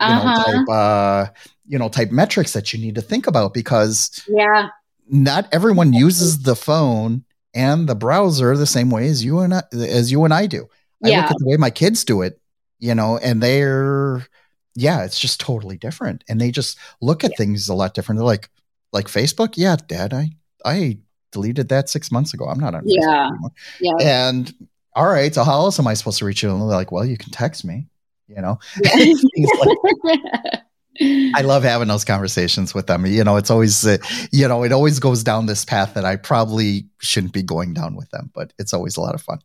you 0.00 0.06
uh-huh. 0.06 0.52
know, 0.52 0.64
type, 0.64 0.68
uh, 0.68 1.26
you 1.66 1.78
know, 1.78 1.88
type 1.88 2.10
metrics 2.10 2.52
that 2.52 2.72
you 2.72 2.80
need 2.80 2.96
to 2.96 3.00
think 3.00 3.26
about 3.28 3.54
because 3.54 4.24
yeah, 4.28 4.70
not 5.08 5.48
everyone 5.52 5.92
uses 5.92 6.42
the 6.42 6.56
phone 6.56 7.24
and 7.54 7.88
the 7.88 7.94
browser 7.94 8.56
the 8.56 8.66
same 8.66 8.90
way 8.90 9.06
as 9.06 9.24
you 9.24 9.38
and 9.38 9.54
I, 9.54 9.62
as 9.72 10.10
you 10.10 10.24
and 10.24 10.34
I 10.34 10.46
do. 10.46 10.68
I 11.04 11.08
yeah. 11.10 11.20
look 11.20 11.30
at 11.30 11.38
the 11.38 11.46
way 11.46 11.56
my 11.56 11.70
kids 11.70 12.04
do 12.04 12.22
it, 12.22 12.40
you 12.80 12.94
know, 12.94 13.18
and 13.18 13.40
they're 13.40 14.26
yeah, 14.74 15.04
it's 15.04 15.18
just 15.18 15.40
totally 15.40 15.76
different, 15.76 16.24
and 16.28 16.40
they 16.40 16.50
just 16.50 16.78
look 17.00 17.24
at 17.24 17.32
yeah. 17.32 17.36
things 17.36 17.68
a 17.68 17.74
lot 17.74 17.94
different. 17.94 18.18
They're 18.18 18.26
like, 18.26 18.50
like 18.92 19.06
Facebook, 19.06 19.54
yeah, 19.56 19.76
Dad, 19.76 20.12
I 20.12 20.30
I 20.64 20.98
deleted 21.32 21.68
that 21.68 21.88
six 21.90 22.10
months 22.10 22.32
ago. 22.32 22.46
I'm 22.46 22.58
not 22.58 22.74
on 22.74 22.82
yeah. 22.86 23.28
Anymore. 23.28 23.52
Yeah. 23.80 23.96
And 24.00 24.54
all 24.94 25.06
right, 25.06 25.34
so 25.34 25.44
how 25.44 25.54
else 25.54 25.78
am 25.78 25.86
I 25.86 25.94
supposed 25.94 26.18
to 26.18 26.24
reach 26.24 26.42
you? 26.42 26.50
And 26.50 26.60
they're 26.60 26.68
like, 26.68 26.92
well, 26.92 27.04
you 27.04 27.18
can 27.18 27.30
text 27.30 27.64
me, 27.64 27.86
you 28.28 28.40
know? 28.40 28.58
I 31.34 31.40
love 31.42 31.64
having 31.64 31.88
those 31.88 32.04
conversations 32.04 32.72
with 32.72 32.86
them. 32.86 33.04
You 33.04 33.24
know, 33.24 33.36
it's 33.36 33.50
always, 33.50 33.84
uh, 33.84 33.98
you 34.30 34.46
know, 34.46 34.62
it 34.62 34.70
always 34.70 35.00
goes 35.00 35.24
down 35.24 35.46
this 35.46 35.64
path 35.64 35.94
that 35.94 36.04
I 36.04 36.14
probably 36.14 36.86
shouldn't 37.00 37.32
be 37.32 37.42
going 37.42 37.74
down 37.74 37.96
with 37.96 38.08
them, 38.10 38.30
but 38.32 38.52
it's 38.58 38.72
always 38.72 38.96
a 38.96 39.00
lot 39.00 39.16
of 39.16 39.22
fun. 39.22 39.40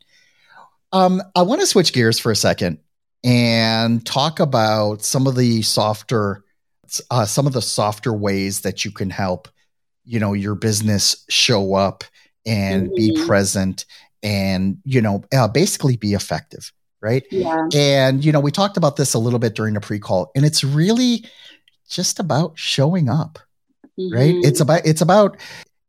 Um, 0.91 1.23
I 1.35 1.41
want 1.41 1.61
to 1.61 1.67
switch 1.67 1.93
gears 1.93 2.19
for 2.19 2.31
a 2.31 2.35
second 2.35 2.77
and 3.23 4.05
talk 4.05 4.39
about 4.39 5.01
some 5.03 5.27
of 5.27 5.35
the 5.35 5.61
softer, 5.61 6.43
uh, 7.11 7.25
some 7.25 7.47
of 7.47 7.53
the 7.53 7.61
softer 7.61 8.13
ways 8.13 8.61
that 8.61 8.85
you 8.85 8.91
can 8.91 9.09
help, 9.09 9.47
you 10.05 10.19
know, 10.19 10.33
your 10.33 10.55
business 10.55 11.25
show 11.29 11.75
up 11.75 12.03
and 12.45 12.87
mm-hmm. 12.87 12.95
be 12.95 13.25
present 13.25 13.85
and 14.23 14.77
you 14.83 15.01
know 15.01 15.23
uh, 15.33 15.47
basically 15.47 15.97
be 15.97 16.13
effective 16.13 16.71
right 17.01 17.23
yeah. 17.31 17.67
and 17.73 18.25
you 18.25 18.31
know 18.31 18.39
we 18.39 18.51
talked 18.51 18.77
about 18.77 18.95
this 18.95 19.13
a 19.13 19.19
little 19.19 19.39
bit 19.39 19.55
during 19.55 19.73
the 19.73 19.81
pre-call 19.81 20.31
and 20.35 20.45
it's 20.45 20.63
really 20.63 21.25
just 21.89 22.19
about 22.19 22.57
showing 22.57 23.09
up 23.09 23.39
mm-hmm. 23.99 24.13
right 24.13 24.35
it's 24.43 24.59
about 24.59 24.85
it's 24.85 25.01
about 25.01 25.37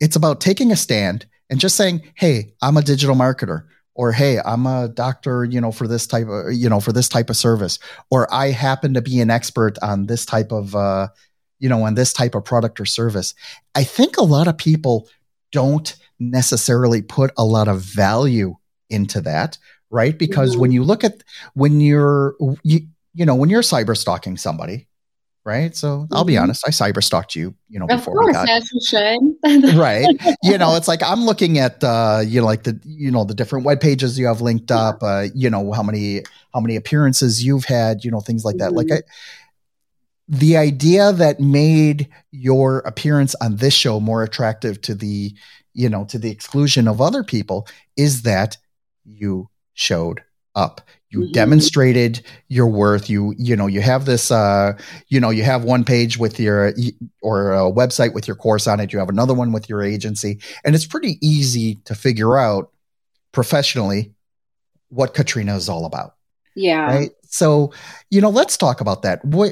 it's 0.00 0.16
about 0.16 0.40
taking 0.40 0.70
a 0.70 0.76
stand 0.76 1.26
and 1.48 1.58
just 1.58 1.76
saying 1.76 2.00
hey 2.14 2.52
i'm 2.62 2.76
a 2.76 2.82
digital 2.82 3.16
marketer 3.16 3.64
or 3.94 4.12
hey 4.12 4.38
i'm 4.44 4.66
a 4.66 4.88
doctor 4.88 5.44
you 5.44 5.60
know 5.60 5.72
for 5.72 5.86
this 5.86 6.06
type 6.06 6.28
of 6.28 6.52
you 6.52 6.68
know 6.68 6.80
for 6.80 6.92
this 6.92 7.08
type 7.08 7.30
of 7.30 7.36
service 7.36 7.78
or 8.10 8.32
i 8.32 8.50
happen 8.50 8.94
to 8.94 9.02
be 9.02 9.20
an 9.20 9.30
expert 9.30 9.76
on 9.82 10.06
this 10.06 10.24
type 10.24 10.52
of 10.52 10.74
uh 10.74 11.08
you 11.58 11.68
know 11.68 11.82
on 11.82 11.94
this 11.94 12.12
type 12.12 12.34
of 12.34 12.44
product 12.44 12.80
or 12.80 12.84
service 12.84 13.34
i 13.74 13.84
think 13.84 14.16
a 14.16 14.22
lot 14.22 14.48
of 14.48 14.56
people 14.56 15.08
don't 15.52 15.96
necessarily 16.18 17.02
put 17.02 17.32
a 17.36 17.44
lot 17.44 17.68
of 17.68 17.80
value 17.80 18.54
into 18.90 19.20
that, 19.22 19.58
right? 19.90 20.16
Because 20.16 20.52
mm-hmm. 20.52 20.60
when 20.60 20.72
you 20.72 20.84
look 20.84 21.02
at 21.02 21.22
when 21.54 21.80
you're 21.80 22.36
you, 22.62 22.80
you 23.14 23.24
know 23.24 23.34
when 23.34 23.48
you're 23.48 23.62
cyber 23.62 23.96
stalking 23.96 24.36
somebody, 24.36 24.86
right? 25.50 25.74
So. 25.74 26.06
I'll 26.12 26.24
be 26.24 26.34
mm-hmm. 26.34 26.44
honest, 26.44 26.64
I 26.66 26.70
cyber 26.70 27.02
stalked 27.02 27.34
you, 27.34 27.54
you 27.68 27.80
know, 27.80 27.86
of 27.86 27.98
before 27.98 28.14
course, 28.14 28.26
we 28.28 28.32
got 28.32 28.48
as 28.48 28.70
you 28.72 28.80
should. 28.80 29.76
right. 29.76 30.06
You 30.42 30.56
know, 30.58 30.76
it's 30.76 30.86
like 30.86 31.02
I'm 31.02 31.24
looking 31.26 31.58
at 31.58 31.82
uh, 31.82 32.22
you 32.24 32.40
know, 32.40 32.46
like 32.46 32.62
the 32.62 32.80
you 32.84 33.10
know, 33.10 33.24
the 33.24 33.34
different 33.34 33.64
web 33.64 33.80
pages 33.80 34.18
you 34.18 34.26
have 34.26 34.40
linked 34.40 34.70
up, 34.70 35.02
uh, 35.02 35.26
you 35.34 35.50
know, 35.50 35.72
how 35.72 35.82
many 35.82 36.22
how 36.54 36.60
many 36.60 36.76
appearances 36.76 37.42
you've 37.44 37.64
had, 37.64 38.04
you 38.04 38.10
know, 38.10 38.20
things 38.20 38.44
like 38.44 38.58
that. 38.58 38.70
Mm-hmm. 38.72 38.88
Like 38.88 38.92
I 38.92 39.02
the 40.28 40.56
idea 40.56 41.12
that 41.12 41.40
made 41.40 42.08
your 42.30 42.78
appearance 42.80 43.34
on 43.42 43.56
this 43.56 43.74
show 43.74 43.98
more 43.98 44.22
attractive 44.22 44.80
to 44.82 44.94
the 44.94 45.34
you 45.74 45.88
know, 45.88 46.04
to 46.04 46.18
the 46.18 46.30
exclusion 46.30 46.88
of 46.88 47.00
other 47.00 47.22
people, 47.22 47.66
is 47.96 48.22
that 48.22 48.56
you 49.04 49.48
showed 49.74 50.22
up. 50.54 50.80
You 51.10 51.20
mm-hmm. 51.20 51.32
demonstrated 51.32 52.22
your 52.48 52.66
worth. 52.66 53.10
You, 53.10 53.34
you 53.36 53.56
know, 53.56 53.66
you 53.66 53.80
have 53.80 54.04
this, 54.04 54.30
uh, 54.30 54.78
you 55.08 55.18
know, 55.20 55.30
you 55.30 55.42
have 55.42 55.64
one 55.64 55.84
page 55.84 56.18
with 56.18 56.38
your, 56.38 56.72
or 57.20 57.52
a 57.52 57.70
website 57.70 58.14
with 58.14 58.28
your 58.28 58.36
course 58.36 58.66
on 58.66 58.80
it. 58.80 58.92
You 58.92 59.00
have 59.00 59.08
another 59.08 59.34
one 59.34 59.52
with 59.52 59.68
your 59.68 59.82
agency. 59.82 60.40
And 60.64 60.74
it's 60.74 60.86
pretty 60.86 61.18
easy 61.20 61.76
to 61.84 61.94
figure 61.94 62.38
out 62.38 62.70
professionally 63.32 64.12
what 64.88 65.14
Katrina 65.14 65.56
is 65.56 65.68
all 65.68 65.84
about. 65.84 66.14
Yeah. 66.54 66.86
Right. 66.86 67.10
So, 67.24 67.72
you 68.10 68.20
know, 68.20 68.30
let's 68.30 68.56
talk 68.56 68.80
about 68.80 69.02
that. 69.02 69.24
Why, 69.24 69.50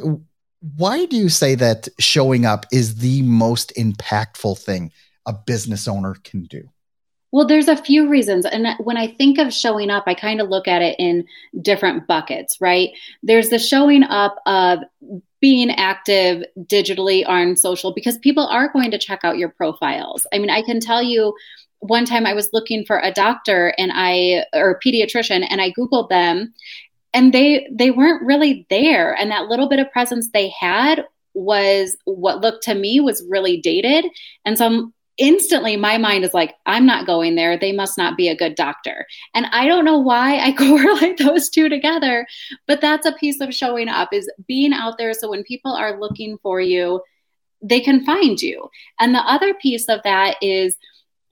why 0.76 1.06
do 1.06 1.16
you 1.16 1.28
say 1.28 1.54
that 1.56 1.88
showing 1.98 2.44
up 2.44 2.66
is 2.72 2.96
the 2.96 3.22
most 3.22 3.72
impactful 3.76 4.58
thing 4.58 4.92
a 5.26 5.32
business 5.32 5.86
owner 5.86 6.16
can 6.24 6.44
do? 6.44 6.68
Well, 7.30 7.46
there's 7.46 7.68
a 7.68 7.76
few 7.76 8.08
reasons. 8.08 8.46
And 8.46 8.68
when 8.78 8.96
I 8.96 9.06
think 9.06 9.38
of 9.38 9.52
showing 9.52 9.90
up, 9.90 10.04
I 10.06 10.14
kind 10.14 10.40
of 10.40 10.48
look 10.48 10.66
at 10.66 10.82
it 10.82 10.96
in 10.98 11.26
different 11.60 12.06
buckets, 12.06 12.60
right? 12.60 12.90
There's 13.22 13.50
the 13.50 13.58
showing 13.58 14.02
up 14.02 14.36
of 14.46 14.80
being 15.40 15.70
active 15.70 16.44
digitally 16.58 17.28
on 17.28 17.56
social 17.56 17.92
because 17.92 18.18
people 18.18 18.46
are 18.46 18.72
going 18.72 18.90
to 18.90 18.98
check 18.98 19.20
out 19.24 19.38
your 19.38 19.50
profiles. 19.50 20.26
I 20.32 20.38
mean, 20.38 20.50
I 20.50 20.62
can 20.62 20.80
tell 20.80 21.02
you 21.02 21.34
one 21.80 22.04
time 22.04 22.26
I 22.26 22.34
was 22.34 22.50
looking 22.52 22.84
for 22.84 22.98
a 22.98 23.12
doctor 23.12 23.74
and 23.78 23.92
I 23.94 24.44
or 24.52 24.70
a 24.70 24.80
pediatrician 24.80 25.46
and 25.48 25.60
I 25.60 25.72
googled 25.72 26.08
them 26.08 26.52
and 27.14 27.32
they 27.32 27.68
they 27.70 27.90
weren't 27.90 28.26
really 28.26 28.66
there 28.68 29.14
and 29.14 29.30
that 29.30 29.46
little 29.46 29.68
bit 29.68 29.78
of 29.78 29.90
presence 29.92 30.30
they 30.30 30.48
had 30.48 31.04
was 31.34 31.96
what 32.04 32.40
looked 32.40 32.64
to 32.64 32.74
me 32.74 32.98
was 33.00 33.24
really 33.28 33.60
dated 33.60 34.06
and 34.44 34.58
so 34.58 34.66
I'm 34.66 34.94
instantly 35.18 35.76
my 35.76 35.98
mind 35.98 36.24
is 36.24 36.33
like 36.33 36.54
i'm 36.66 36.87
not 36.87 37.07
going 37.07 37.35
there. 37.35 37.59
They 37.59 37.72
must 37.72 37.98
not 37.98 38.16
be 38.16 38.28
a 38.28 38.37
good 38.37 38.54
doctor. 38.54 39.07
And 39.35 39.46
i 39.52 39.66
don't 39.66 39.85
know 39.85 39.98
why 39.98 40.38
i 40.38 40.52
correlate 40.59 41.18
those 41.18 41.48
two 41.48 41.68
together 41.68 42.26
but 42.66 42.81
that's 42.81 43.07
a 43.07 43.12
piece 43.12 43.40
of 43.40 43.54
showing 43.54 43.88
up 43.88 44.11
is 44.12 44.31
being 44.46 44.72
out 44.72 44.98
there 44.98 45.12
so 45.12 45.31
when 45.31 45.42
people 45.44 45.72
are 45.72 46.00
looking 46.00 46.38
for 46.42 46.61
you 46.61 47.00
they 47.62 47.81
can 47.81 48.04
find 48.04 48.40
you. 48.40 48.70
And 49.00 49.14
the 49.14 49.18
other 49.20 49.54
piece 49.54 49.88
of 49.88 50.00
that 50.04 50.37
is 50.40 50.76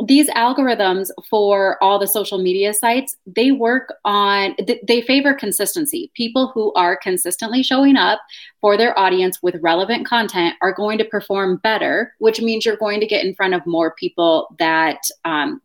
these 0.05 0.29
algorithms 0.31 1.09
for 1.31 1.83
all 1.83 1.99
the 1.99 2.07
social 2.07 2.37
media 2.37 2.75
sites 2.75 3.17
they 3.25 3.51
work 3.51 3.95
on 4.05 4.55
they 4.87 5.01
favor 5.01 5.33
consistency 5.33 6.11
people 6.15 6.49
who 6.49 6.71
are 6.75 6.97
consistently 6.97 7.63
showing 7.63 7.97
up 7.97 8.21
for 8.61 8.77
their 8.77 8.99
audience 8.99 9.43
with 9.43 9.57
relevant 9.63 10.07
content 10.07 10.55
are 10.61 10.73
going 10.73 10.99
to 10.99 11.05
perform 11.05 11.57
better 11.57 12.13
which 12.19 12.43
means 12.43 12.67
you're 12.67 12.77
going 12.77 13.01
to 13.01 13.07
get 13.07 13.25
in 13.25 13.35
front 13.35 13.55
of 13.55 13.67
more 13.67 13.95
people 13.95 14.55
that 14.59 15.01
um, 15.25 15.63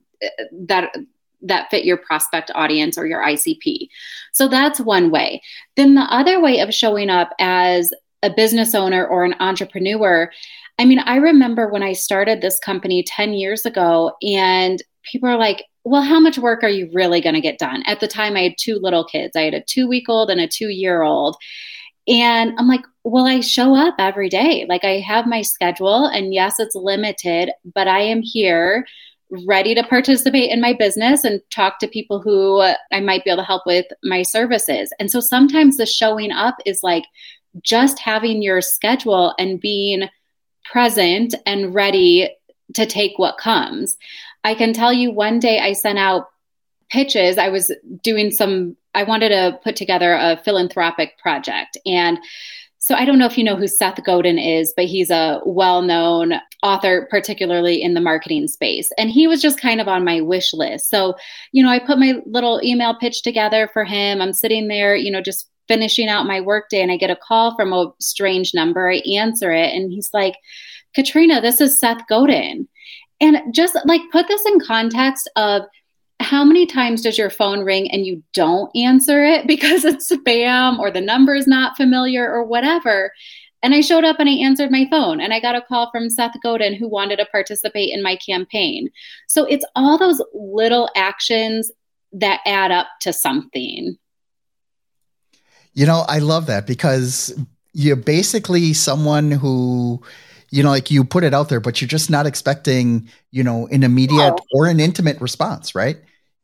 that 0.54 0.96
that 1.42 1.70
fit 1.70 1.86
your 1.86 1.98
prospect 1.98 2.52
audience 2.54 2.98
or 2.98 3.08
your 3.08 3.24
ICP. 3.24 3.88
So 4.32 4.48
that's 4.48 4.80
one 4.80 5.12
way. 5.12 5.42
Then 5.76 5.96
the 5.96 6.02
other 6.02 6.40
way 6.40 6.60
of 6.60 6.74
showing 6.74 7.10
up 7.10 7.32
as 7.40 7.92
a 8.24 8.30
business 8.30 8.76
owner 8.76 9.06
or 9.06 9.26
an 9.26 9.36
entrepreneur 9.40 10.32
I 10.80 10.86
mean, 10.86 11.00
I 11.00 11.18
remember 11.18 11.70
when 11.70 11.84
I 11.84 11.94
started 11.94 12.42
this 12.42 12.60
company 12.60 13.04
10 13.04 13.34
years 13.34 13.66
ago, 13.66 14.14
and 14.22 14.82
people 15.04 15.30
are 15.30 15.38
like, 15.38 15.66
well, 15.84 16.02
how 16.02 16.20
much 16.20 16.38
work 16.38 16.64
are 16.64 16.70
you 16.70 16.90
really 16.94 17.22
going 17.22 17.36
to 17.36 17.42
get 17.42 17.60
done? 17.60 17.84
At 17.86 18.00
the 18.00 18.08
time, 18.08 18.36
I 18.36 18.42
had 18.44 18.54
two 18.60 18.76
little 18.76 19.04
kids. 19.04 19.36
I 19.36 19.42
had 19.42 19.54
a 19.54 19.64
two 19.64 19.88
week 19.88 20.10
old 20.10 20.30
and 20.30 20.40
a 20.40 20.48
two 20.48 20.70
year 20.70 21.02
old. 21.02 21.36
And 22.08 22.54
I'm 22.58 22.68
like, 22.68 22.82
well, 23.04 23.26
I 23.26 23.40
show 23.42 23.76
up 23.76 23.96
every 24.00 24.30
day. 24.30 24.66
Like, 24.68 24.84
I 24.84 25.00
have 25.00 25.28
my 25.28 25.42
schedule, 25.42 26.06
and 26.06 26.34
yes, 26.34 26.60
it's 26.60 26.76
limited, 26.76 27.52
but 27.74 27.88
I 27.88 28.00
am 28.00 28.22
here 28.22 28.86
ready 29.48 29.74
to 29.74 29.84
participate 29.84 30.52
in 30.52 30.60
my 30.60 30.74
business 30.74 31.24
and 31.24 31.42
talk 31.52 31.80
to 31.80 31.88
people 31.88 32.22
who 32.22 32.62
I 32.92 33.00
might 33.00 33.24
be 33.24 33.30
able 33.30 33.42
to 33.42 33.48
help 33.48 33.64
with 33.66 33.86
my 34.04 34.24
services. 34.24 34.92
And 35.00 35.10
so 35.10 35.20
sometimes 35.20 35.78
the 35.78 35.86
showing 35.86 36.32
up 36.32 36.56
is 36.66 36.82
like 36.84 37.06
just 37.62 37.98
having 38.00 38.42
your 38.42 38.62
schedule 38.62 39.34
and 39.40 39.60
being 39.60 40.10
present 40.72 41.36
and 41.46 41.74
ready 41.74 42.30
to 42.74 42.86
take 42.86 43.20
what 43.20 43.38
comes. 43.38 43.98
I 44.44 44.56
can 44.56 44.74
tell 44.74 44.94
you 44.94 45.12
one 45.12 45.40
day 45.40 45.60
I 45.60 45.74
sent 45.74 46.00
out 46.00 46.30
pitches. 46.90 47.38
I 47.38 47.50
was 47.50 47.72
doing 48.04 48.32
some, 48.32 48.76
I 48.96 49.04
wanted 49.04 49.30
to 49.30 49.60
put 49.64 49.76
together 49.76 50.14
a 50.14 50.42
philanthropic 50.44 51.18
project. 51.18 51.78
And 51.86 52.20
so 52.80 52.96
I 52.96 53.06
don't 53.06 53.20
know 53.20 53.28
if 53.28 53.38
you 53.38 53.44
know 53.44 53.56
who 53.56 53.68
Seth 53.68 54.04
Godin 54.04 54.40
is, 54.40 54.74
but 54.76 54.86
he's 54.86 55.12
a 55.12 55.40
well 55.46 55.84
known 55.84 56.34
author, 56.64 57.08
particularly 57.12 57.82
in 57.82 57.94
the 57.94 58.02
marketing 58.02 58.48
space. 58.48 58.90
And 58.98 59.10
he 59.10 59.28
was 59.28 59.42
just 59.42 59.62
kind 59.62 59.80
of 59.80 59.88
on 59.88 60.04
my 60.04 60.22
wish 60.22 60.52
list. 60.52 60.90
So, 60.90 61.16
you 61.52 61.64
know, 61.64 61.70
I 61.70 61.78
put 61.78 62.00
my 62.00 62.22
little 62.26 62.60
email 62.64 62.96
pitch 62.96 63.22
together 63.22 63.70
for 63.72 63.84
him. 63.84 64.20
I'm 64.20 64.34
sitting 64.34 64.68
there, 64.68 64.96
you 64.96 65.12
know, 65.12 65.22
just 65.22 65.48
finishing 65.72 66.10
out 66.10 66.26
my 66.26 66.42
workday 66.42 66.82
and 66.82 66.92
I 66.92 66.98
get 66.98 67.10
a 67.10 67.16
call 67.16 67.56
from 67.56 67.72
a 67.72 67.94
strange 68.02 68.54
number. 68.54 68.92
I 68.92 68.98
answer 69.16 69.54
it 69.54 69.74
and 69.74 69.90
he's 69.90 70.10
like, 70.14 70.36
Katrina, 70.94 71.40
this 71.40 71.62
is 71.62 71.80
Seth 71.80 72.06
Godin. 72.10 72.68
And 73.22 73.38
just 73.54 73.78
like 73.86 74.02
put 74.12 74.28
this 74.28 74.46
in 74.46 74.60
context 74.60 75.30
of 75.38 75.62
how 76.20 76.44
many 76.44 76.66
times 76.66 77.04
does 77.04 77.18
your 77.18 77.30
phone 77.30 77.62
ring 77.62 77.90
and 77.90 78.06
you 78.06 78.22
don't 78.34 78.70
answer 78.76 79.24
it 79.24 79.48
because 79.48 79.86
it's 79.86 80.12
spam 80.12 80.78
or 80.78 80.92
the 80.92 81.00
number 81.00 81.36
is 81.36 81.48
not 81.48 81.78
familiar 81.78 82.30
or 82.30 82.44
whatever? 82.44 83.14
And 83.64 83.74
I 83.74 83.80
showed 83.80 84.04
up 84.04 84.20
and 84.20 84.28
I 84.28 84.34
answered 84.34 84.72
my 84.72 84.88
phone 84.90 85.22
and 85.22 85.34
I 85.34 85.40
got 85.40 85.56
a 85.56 85.62
call 85.62 85.90
from 85.90 86.10
Seth 86.10 86.36
Godin 86.44 86.74
who 86.74 86.90
wanted 86.90 87.16
to 87.20 87.26
participate 87.28 87.94
in 87.94 88.04
my 88.04 88.18
campaign. 88.18 88.90
So 89.30 89.46
it's 89.46 89.66
all 89.74 89.98
those 89.98 90.22
little 90.34 90.90
actions 90.98 91.72
that 92.12 92.42
add 92.46 92.72
up 92.72 92.88
to 93.02 93.14
something. 93.14 93.98
You 95.74 95.86
know, 95.86 96.04
I 96.08 96.20
love 96.20 96.48
that 96.48 96.68
because 96.68 97.38
you're 97.74 97.96
basically 97.96 98.74
someone 98.74 99.32
who 99.32 100.04
you 100.52 100.62
know, 100.62 100.70
like 100.70 100.92
you 100.92 101.04
put 101.04 101.24
it 101.24 101.34
out 101.34 101.50
there, 101.50 101.62
but 101.62 101.80
you're 101.82 101.88
just 101.88 102.10
not 102.10 102.26
expecting, 102.26 103.10
you 103.32 103.42
know, 103.42 103.68
an 103.68 103.84
immediate 103.84 104.36
or 104.54 104.68
an 104.68 104.82
intimate 104.82 105.20
response, 105.22 105.74
right? 105.74 105.98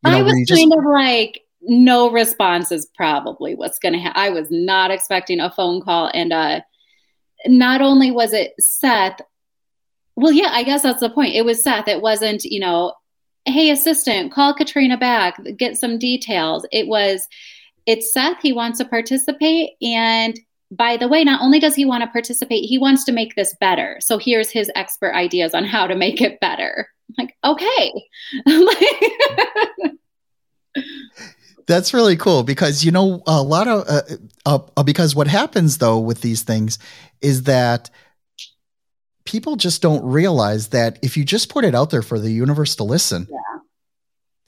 You 0.05 0.11
know, 0.11 0.17
I 0.19 0.21
was 0.21 0.45
just- 0.47 0.59
kind 0.61 0.73
of 0.73 0.85
like, 0.85 1.41
no 1.61 2.09
response 2.09 2.71
is 2.71 2.85
probably 2.95 3.53
what's 3.53 3.77
going 3.77 3.93
to 3.93 3.99
happen. 3.99 4.21
I 4.21 4.29
was 4.29 4.47
not 4.49 4.89
expecting 4.89 5.41
a 5.41 5.51
phone 5.51 5.81
call. 5.81 6.09
And 6.13 6.31
uh, 6.31 6.61
not 7.45 7.81
only 7.81 8.09
was 8.09 8.31
it 8.31 8.53
Seth, 8.57 9.19
well, 10.15 10.31
yeah, 10.31 10.49
I 10.51 10.63
guess 10.63 10.83
that's 10.83 11.01
the 11.01 11.09
point. 11.09 11.35
It 11.35 11.43
was 11.43 11.61
Seth. 11.61 11.89
It 11.89 12.01
wasn't, 12.01 12.45
you 12.45 12.61
know, 12.61 12.93
hey, 13.43 13.69
assistant, 13.71 14.31
call 14.31 14.53
Katrina 14.53 14.97
back, 14.97 15.37
get 15.57 15.77
some 15.77 15.99
details. 15.99 16.65
It 16.71 16.87
was, 16.87 17.27
it's 17.87 18.13
Seth. 18.13 18.37
He 18.41 18.53
wants 18.53 18.77
to 18.77 18.85
participate. 18.85 19.71
And 19.81 20.39
by 20.69 20.97
the 20.97 21.07
way, 21.07 21.23
not 21.23 21.41
only 21.41 21.59
does 21.59 21.73
he 21.73 21.85
want 21.85 22.03
to 22.03 22.09
participate, 22.09 22.65
he 22.65 22.77
wants 22.77 23.05
to 23.05 23.13
make 23.13 23.33
this 23.35 23.55
better. 23.59 23.97
So 24.01 24.17
here's 24.17 24.51
his 24.51 24.69
expert 24.75 25.15
ideas 25.15 25.55
on 25.55 25.63
how 25.63 25.87
to 25.87 25.95
make 25.95 26.19
it 26.21 26.41
better. 26.41 26.89
I'm 27.17 27.25
like, 27.25 27.37
okay. 27.43 27.93
That's 31.67 31.93
really 31.93 32.17
cool 32.17 32.43
because 32.43 32.83
you 32.85 32.91
know 32.91 33.23
a 33.25 33.41
lot 33.41 33.67
of 33.67 33.87
uh, 33.87 34.01
uh, 34.45 34.59
uh, 34.77 34.83
because 34.83 35.15
what 35.15 35.27
happens 35.27 35.79
though 35.79 35.99
with 35.99 36.21
these 36.21 36.43
things 36.43 36.79
is 37.21 37.43
that 37.43 37.89
people 39.25 39.57
just 39.57 39.81
don't 39.81 40.05
realize 40.05 40.69
that 40.69 40.97
if 41.01 41.17
you 41.17 41.25
just 41.25 41.49
put 41.49 41.65
it 41.65 41.75
out 41.75 41.89
there 41.89 42.01
for 42.01 42.19
the 42.19 42.31
universe 42.31 42.77
to 42.77 42.85
listen, 42.85 43.27
yeah. 43.29 43.56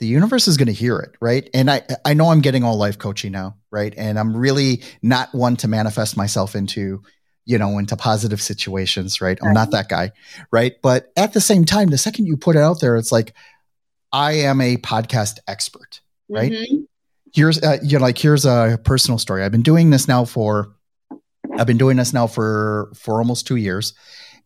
The 0.00 0.06
universe 0.06 0.48
is 0.48 0.56
going 0.56 0.66
to 0.66 0.72
hear 0.72 0.98
it, 0.98 1.14
right? 1.20 1.48
And 1.54 1.70
I 1.70 1.82
I 2.04 2.14
know 2.14 2.30
I'm 2.30 2.40
getting 2.40 2.64
all 2.64 2.76
life 2.76 2.98
coaching 2.98 3.32
now, 3.32 3.56
right? 3.70 3.94
And 3.96 4.18
I'm 4.18 4.36
really 4.36 4.82
not 5.02 5.34
one 5.34 5.56
to 5.56 5.68
manifest 5.68 6.16
myself 6.16 6.54
into 6.54 7.02
you 7.44 7.58
know 7.58 7.78
into 7.78 7.96
positive 7.96 8.42
situations, 8.42 9.20
right? 9.20 9.38
I'm 9.42 9.54
not 9.54 9.70
that 9.70 9.88
guy, 9.88 10.12
right? 10.50 10.74
But 10.82 11.12
at 11.16 11.32
the 11.32 11.40
same 11.40 11.64
time, 11.64 11.88
the 11.88 11.98
second 11.98 12.26
you 12.26 12.36
put 12.36 12.56
it 12.56 12.62
out 12.62 12.80
there, 12.80 12.96
it's 12.96 13.12
like 13.12 13.34
I 14.12 14.32
am 14.32 14.60
a 14.60 14.76
podcast 14.76 15.38
expert, 15.46 16.00
right? 16.28 16.52
Mm-hmm 16.52 16.82
here's 17.32 17.62
uh, 17.62 17.78
you 17.82 17.98
know 17.98 18.02
like 18.02 18.18
here's 18.18 18.44
a 18.44 18.78
personal 18.84 19.18
story 19.18 19.42
i've 19.42 19.52
been 19.52 19.62
doing 19.62 19.90
this 19.90 20.08
now 20.08 20.24
for 20.24 20.74
i've 21.58 21.66
been 21.66 21.78
doing 21.78 21.96
this 21.96 22.12
now 22.12 22.26
for 22.26 22.90
for 22.94 23.18
almost 23.18 23.46
two 23.46 23.56
years 23.56 23.94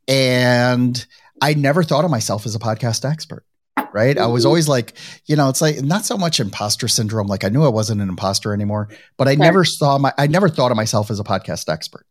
and 0.09 1.07
i 1.41 1.55
never 1.55 1.83
thought 1.83 2.05
of 2.05 2.11
myself 2.11 2.47
as 2.47 2.55
a 2.55 2.59
podcast 2.59 3.09
expert 3.09 3.45
right 3.95 4.19
i 4.19 4.27
was 4.27 4.43
mm-hmm. 4.43 4.49
always 4.49 4.69
like 4.69 4.95
you 5.25 5.37
know 5.37 5.49
it's 5.49 5.63
like 5.63 5.81
not 5.83 6.05
so 6.05 6.19
much 6.19 6.41
imposter 6.41 6.89
syndrome 6.89 7.27
like 7.27 7.45
i 7.45 7.49
knew 7.49 7.65
i 7.65 7.69
wasn't 7.69 8.01
an 8.01 8.09
imposter 8.09 8.53
anymore 8.53 8.89
but 9.17 9.27
i 9.27 9.31
right. 9.31 9.39
never 9.39 9.65
saw 9.65 9.97
my 9.97 10.13
i 10.19 10.27
never 10.27 10.49
thought 10.49 10.71
of 10.71 10.77
myself 10.77 11.11
as 11.11 11.19
a 11.19 11.25
podcast 11.25 11.73
expert 11.73 12.05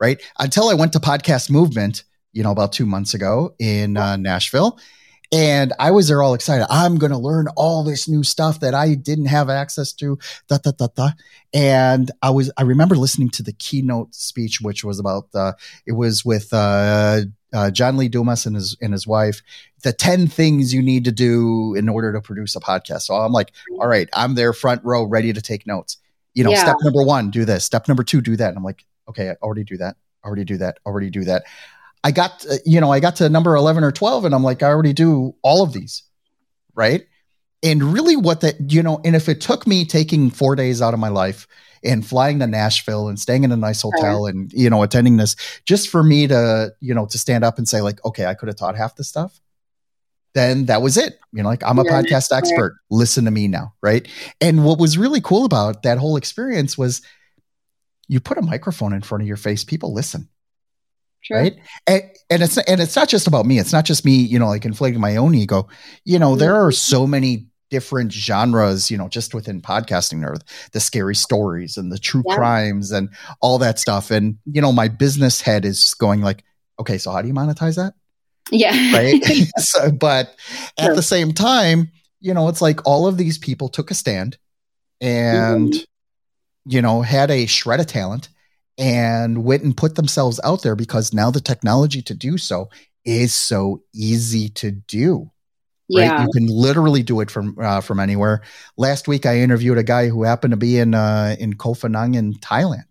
right 0.00 0.20
until 0.38 0.68
i 0.68 0.74
went 0.74 0.92
to 0.92 0.98
podcast 0.98 1.48
movement 1.48 2.04
you 2.32 2.42
know 2.42 2.50
about 2.50 2.72
two 2.72 2.84
months 2.84 3.14
ago 3.14 3.54
in 3.58 3.96
uh, 3.96 4.16
nashville 4.16 4.78
and 5.30 5.74
I 5.78 5.90
was 5.90 6.08
there 6.08 6.22
all 6.22 6.34
excited. 6.34 6.66
I'm 6.70 6.96
going 6.96 7.12
to 7.12 7.18
learn 7.18 7.48
all 7.54 7.84
this 7.84 8.08
new 8.08 8.22
stuff 8.22 8.60
that 8.60 8.74
I 8.74 8.94
didn't 8.94 9.26
have 9.26 9.50
access 9.50 9.92
to. 9.94 10.18
Da, 10.48 10.58
da, 10.58 10.72
da, 10.72 10.88
da. 10.94 11.10
And 11.52 12.10
I 12.22 12.30
was, 12.30 12.50
I 12.56 12.62
remember 12.62 12.96
listening 12.96 13.28
to 13.30 13.42
the 13.42 13.52
keynote 13.52 14.14
speech, 14.14 14.60
which 14.62 14.84
was 14.84 14.98
about, 14.98 15.28
uh, 15.34 15.52
it 15.86 15.92
was 15.92 16.24
with, 16.24 16.48
uh, 16.52 17.22
uh, 17.52 17.70
John 17.70 17.96
Lee 17.96 18.08
Dumas 18.08 18.46
and 18.46 18.56
his, 18.56 18.76
and 18.80 18.92
his 18.92 19.06
wife, 19.06 19.42
the 19.82 19.92
10 19.92 20.26
things 20.26 20.74
you 20.74 20.82
need 20.82 21.04
to 21.04 21.12
do 21.12 21.74
in 21.74 21.88
order 21.88 22.12
to 22.12 22.20
produce 22.20 22.56
a 22.56 22.60
podcast. 22.60 23.02
So 23.02 23.14
I'm 23.14 23.32
like, 23.32 23.52
all 23.78 23.86
right, 23.86 24.08
I'm 24.12 24.34
there 24.34 24.52
front 24.52 24.84
row, 24.84 25.04
ready 25.04 25.32
to 25.32 25.40
take 25.40 25.66
notes. 25.66 25.98
You 26.34 26.44
know, 26.44 26.50
yeah. 26.50 26.62
step 26.62 26.76
number 26.82 27.02
one, 27.02 27.30
do 27.30 27.44
this. 27.44 27.64
Step 27.64 27.88
number 27.88 28.02
two, 28.02 28.20
do 28.20 28.36
that. 28.36 28.48
And 28.48 28.56
I'm 28.56 28.64
like, 28.64 28.84
okay, 29.08 29.30
I 29.30 29.36
already 29.42 29.64
do 29.64 29.76
that. 29.78 29.96
Already 30.24 30.44
do 30.44 30.56
that. 30.58 30.78
Already 30.84 31.10
do 31.10 31.24
that. 31.24 31.44
I 32.04 32.10
got, 32.10 32.44
uh, 32.48 32.56
you 32.64 32.80
know, 32.80 32.92
I 32.92 33.00
got 33.00 33.16
to 33.16 33.28
number 33.28 33.54
11 33.54 33.82
or 33.82 33.92
12 33.92 34.24
and 34.24 34.34
I'm 34.34 34.44
like, 34.44 34.62
I 34.62 34.68
already 34.68 34.92
do 34.92 35.34
all 35.42 35.62
of 35.62 35.72
these. 35.72 36.02
Right. 36.74 37.06
And 37.62 37.82
really 37.82 38.16
what 38.16 38.42
that, 38.42 38.72
you 38.72 38.82
know, 38.82 39.00
and 39.04 39.16
if 39.16 39.28
it 39.28 39.40
took 39.40 39.66
me 39.66 39.84
taking 39.84 40.30
four 40.30 40.54
days 40.54 40.80
out 40.80 40.94
of 40.94 41.00
my 41.00 41.08
life 41.08 41.48
and 41.82 42.06
flying 42.06 42.38
to 42.38 42.46
Nashville 42.46 43.08
and 43.08 43.18
staying 43.18 43.42
in 43.42 43.50
a 43.50 43.56
nice 43.56 43.82
hotel 43.82 44.24
right. 44.24 44.34
and, 44.34 44.52
you 44.52 44.70
know, 44.70 44.82
attending 44.82 45.16
this 45.16 45.34
just 45.64 45.88
for 45.88 46.04
me 46.04 46.28
to, 46.28 46.72
you 46.80 46.94
know, 46.94 47.06
to 47.06 47.18
stand 47.18 47.44
up 47.44 47.58
and 47.58 47.68
say 47.68 47.80
like, 47.80 48.04
okay, 48.04 48.26
I 48.26 48.34
could 48.34 48.46
have 48.46 48.56
taught 48.56 48.76
half 48.76 48.94
the 48.94 49.02
stuff. 49.02 49.40
Then 50.38 50.66
that 50.66 50.82
was 50.82 50.96
it. 50.96 51.18
You 51.32 51.42
know, 51.42 51.48
like 51.48 51.62
I'm 51.64 51.78
a 51.78 51.84
yeah, 51.84 52.00
podcast 52.00 52.36
expert. 52.36 52.72
Right. 52.72 52.96
Listen 52.96 53.24
to 53.24 53.30
me 53.30 53.48
now. 53.48 53.74
Right. 53.82 54.06
And 54.40 54.64
what 54.64 54.78
was 54.78 54.96
really 54.96 55.20
cool 55.20 55.44
about 55.44 55.82
that 55.82 55.98
whole 55.98 56.16
experience 56.16 56.78
was 56.78 57.02
you 58.06 58.20
put 58.20 58.38
a 58.38 58.42
microphone 58.42 58.92
in 58.92 59.02
front 59.02 59.22
of 59.22 59.28
your 59.28 59.36
face, 59.36 59.64
people 59.64 59.92
listen 59.92 60.28
Sure. 61.20 61.36
Right. 61.36 61.56
And, 61.86 62.02
and 62.30 62.42
it's 62.42 62.56
and 62.58 62.80
it's 62.80 62.96
not 62.96 63.08
just 63.08 63.26
about 63.26 63.46
me. 63.46 63.58
It's 63.58 63.72
not 63.72 63.84
just 63.84 64.04
me, 64.04 64.12
you 64.12 64.38
know, 64.38 64.48
like 64.48 64.64
inflating 64.64 65.00
my 65.00 65.16
own 65.16 65.34
ego. 65.34 65.68
You 66.04 66.18
know, 66.18 66.36
there 66.36 66.52
mm-hmm. 66.52 66.68
are 66.68 66.72
so 66.72 67.06
many 67.06 67.48
different 67.70 68.12
genres, 68.12 68.90
you 68.90 68.96
know, 68.96 69.08
just 69.08 69.34
within 69.34 69.60
podcasting 69.60 70.24
or 70.24 70.38
the 70.72 70.80
scary 70.80 71.14
stories 71.14 71.76
and 71.76 71.92
the 71.92 71.98
true 71.98 72.22
yeah. 72.26 72.34
crimes 72.34 72.92
and 72.92 73.10
all 73.40 73.58
that 73.58 73.78
stuff. 73.78 74.10
And, 74.10 74.38
you 74.46 74.62
know, 74.62 74.72
my 74.72 74.88
business 74.88 75.42
head 75.42 75.66
is 75.66 75.92
going 75.94 76.22
like, 76.22 76.44
okay, 76.80 76.96
so 76.96 77.10
how 77.10 77.20
do 77.20 77.28
you 77.28 77.34
monetize 77.34 77.76
that? 77.76 77.92
Yeah. 78.50 78.92
Right. 78.92 79.22
so, 79.58 79.90
but 79.90 80.34
at 80.78 80.94
the 80.94 81.02
same 81.02 81.32
time, 81.32 81.90
you 82.20 82.34
know, 82.34 82.48
it's 82.48 82.62
like 82.62 82.86
all 82.86 83.06
of 83.06 83.16
these 83.16 83.38
people 83.38 83.68
took 83.68 83.90
a 83.90 83.94
stand 83.94 84.38
and, 85.00 85.72
mm-hmm. 85.72 86.70
you 86.70 86.82
know, 86.82 87.02
had 87.02 87.30
a 87.30 87.46
shred 87.46 87.80
of 87.80 87.86
talent 87.86 88.28
and 88.76 89.44
went 89.44 89.62
and 89.62 89.76
put 89.76 89.96
themselves 89.96 90.40
out 90.44 90.62
there 90.62 90.76
because 90.76 91.12
now 91.12 91.30
the 91.30 91.40
technology 91.40 92.00
to 92.02 92.14
do 92.14 92.38
so 92.38 92.70
is 93.04 93.34
so 93.34 93.82
easy 93.94 94.48
to 94.50 94.70
do. 94.70 95.30
Yeah. 95.88 96.10
Right? 96.10 96.22
You 96.22 96.28
can 96.32 96.46
literally 96.46 97.02
do 97.02 97.20
it 97.20 97.30
from 97.30 97.56
uh, 97.60 97.80
from 97.80 97.98
anywhere. 97.98 98.42
Last 98.76 99.08
week, 99.08 99.24
I 99.24 99.38
interviewed 99.38 99.78
a 99.78 99.82
guy 99.82 100.08
who 100.08 100.22
happened 100.22 100.52
to 100.52 100.58
be 100.58 100.78
in 100.78 100.94
uh, 100.94 101.34
in 101.38 101.54
Koh 101.54 101.72
Phangan 101.72 102.14
in 102.14 102.34
Thailand, 102.34 102.84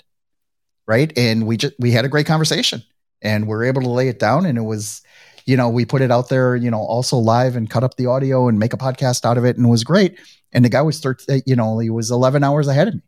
right? 0.88 1.16
And 1.16 1.46
we 1.46 1.58
just 1.58 1.76
we 1.78 1.92
had 1.92 2.06
a 2.06 2.10
great 2.10 2.26
conversation, 2.26 2.82
and 3.22 3.48
we 3.48 3.54
are 3.54 3.64
able 3.64 3.84
to 3.84 3.90
lay 3.90 4.08
it 4.08 4.18
down, 4.18 4.48
and 4.48 4.58
it 4.58 4.64
was, 4.64 5.04
you 5.48 5.56
know, 5.56 5.70
we 5.70 5.86
put 5.86 6.02
it 6.02 6.12
out 6.12 6.30
there, 6.30 6.56
you 6.56 6.70
know, 6.70 6.82
also 6.82 7.18
live 7.18 7.56
and 7.56 7.70
cut 7.70 7.84
up 7.84 7.96
the 7.96 8.06
audio 8.06 8.50
and 8.50 8.60
make 8.60 8.74
a 8.74 8.78
podcast 8.78 9.26
out 9.26 9.38
of 9.38 9.46
it, 9.46 9.56
and 9.58 9.66
it 9.66 9.70
was 9.70 9.84
great. 9.84 10.20
And 10.52 10.64
the 10.64 10.70
guy 10.70 10.82
was 10.82 11.00
13, 11.00 11.44
you 11.46 11.56
know, 11.56 11.80
he 11.80 11.90
was 11.90 12.12
11 12.12 12.44
hours 12.44 12.68
ahead 12.68 12.90
of 12.90 12.94
me. 12.96 13.02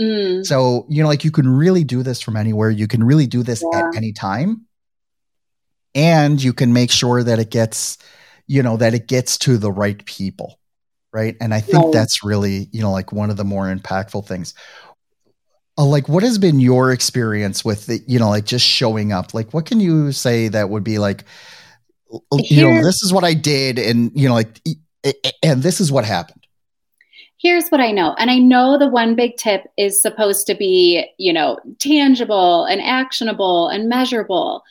Mm. 0.00 0.46
So, 0.46 0.86
you 0.88 1.02
know, 1.02 1.08
like 1.08 1.24
you 1.24 1.30
can 1.30 1.48
really 1.48 1.84
do 1.84 2.02
this 2.02 2.20
from 2.20 2.36
anywhere. 2.36 2.70
You 2.70 2.86
can 2.86 3.02
really 3.02 3.26
do 3.26 3.42
this 3.42 3.64
yeah. 3.72 3.78
at 3.78 3.96
any 3.96 4.12
time. 4.12 4.66
And 5.94 6.42
you 6.42 6.52
can 6.52 6.72
make 6.72 6.90
sure 6.90 7.22
that 7.22 7.38
it 7.38 7.50
gets, 7.50 7.98
you 8.46 8.62
know, 8.62 8.76
that 8.76 8.94
it 8.94 9.06
gets 9.06 9.38
to 9.38 9.56
the 9.56 9.70
right 9.70 10.04
people. 10.04 10.58
Right. 11.12 11.36
And 11.40 11.54
I 11.54 11.60
think 11.60 11.84
right. 11.84 11.92
that's 11.92 12.24
really, 12.24 12.68
you 12.72 12.82
know, 12.82 12.90
like 12.90 13.12
one 13.12 13.30
of 13.30 13.36
the 13.36 13.44
more 13.44 13.72
impactful 13.72 14.26
things. 14.26 14.52
Uh, 15.76 15.84
like, 15.84 16.08
what 16.08 16.22
has 16.22 16.38
been 16.38 16.60
your 16.60 16.92
experience 16.92 17.64
with, 17.64 17.86
the, 17.86 18.00
you 18.06 18.18
know, 18.18 18.28
like 18.28 18.44
just 18.44 18.64
showing 18.64 19.12
up? 19.12 19.34
Like, 19.34 19.52
what 19.52 19.66
can 19.66 19.80
you 19.80 20.12
say 20.12 20.48
that 20.48 20.70
would 20.70 20.84
be 20.84 20.98
like, 20.98 21.24
you 22.32 22.62
know, 22.62 22.82
this 22.82 23.02
is 23.02 23.12
what 23.12 23.24
I 23.24 23.34
did, 23.34 23.78
and 23.78 24.12
you 24.14 24.28
know, 24.28 24.34
like, 24.34 24.60
and 25.42 25.62
this 25.62 25.80
is 25.80 25.90
what 25.90 26.04
happened 26.04 26.44
here's 27.44 27.68
what 27.68 27.80
I 27.80 27.90
know. 27.90 28.14
And 28.18 28.30
I 28.30 28.38
know 28.38 28.78
the 28.78 28.88
one 28.88 29.14
big 29.14 29.36
tip 29.36 29.64
is 29.76 30.00
supposed 30.00 30.46
to 30.46 30.54
be, 30.54 31.06
you 31.18 31.30
know, 31.30 31.58
tangible 31.78 32.64
and 32.64 32.80
actionable 32.80 33.68
and 33.68 33.88
measurable. 33.88 34.64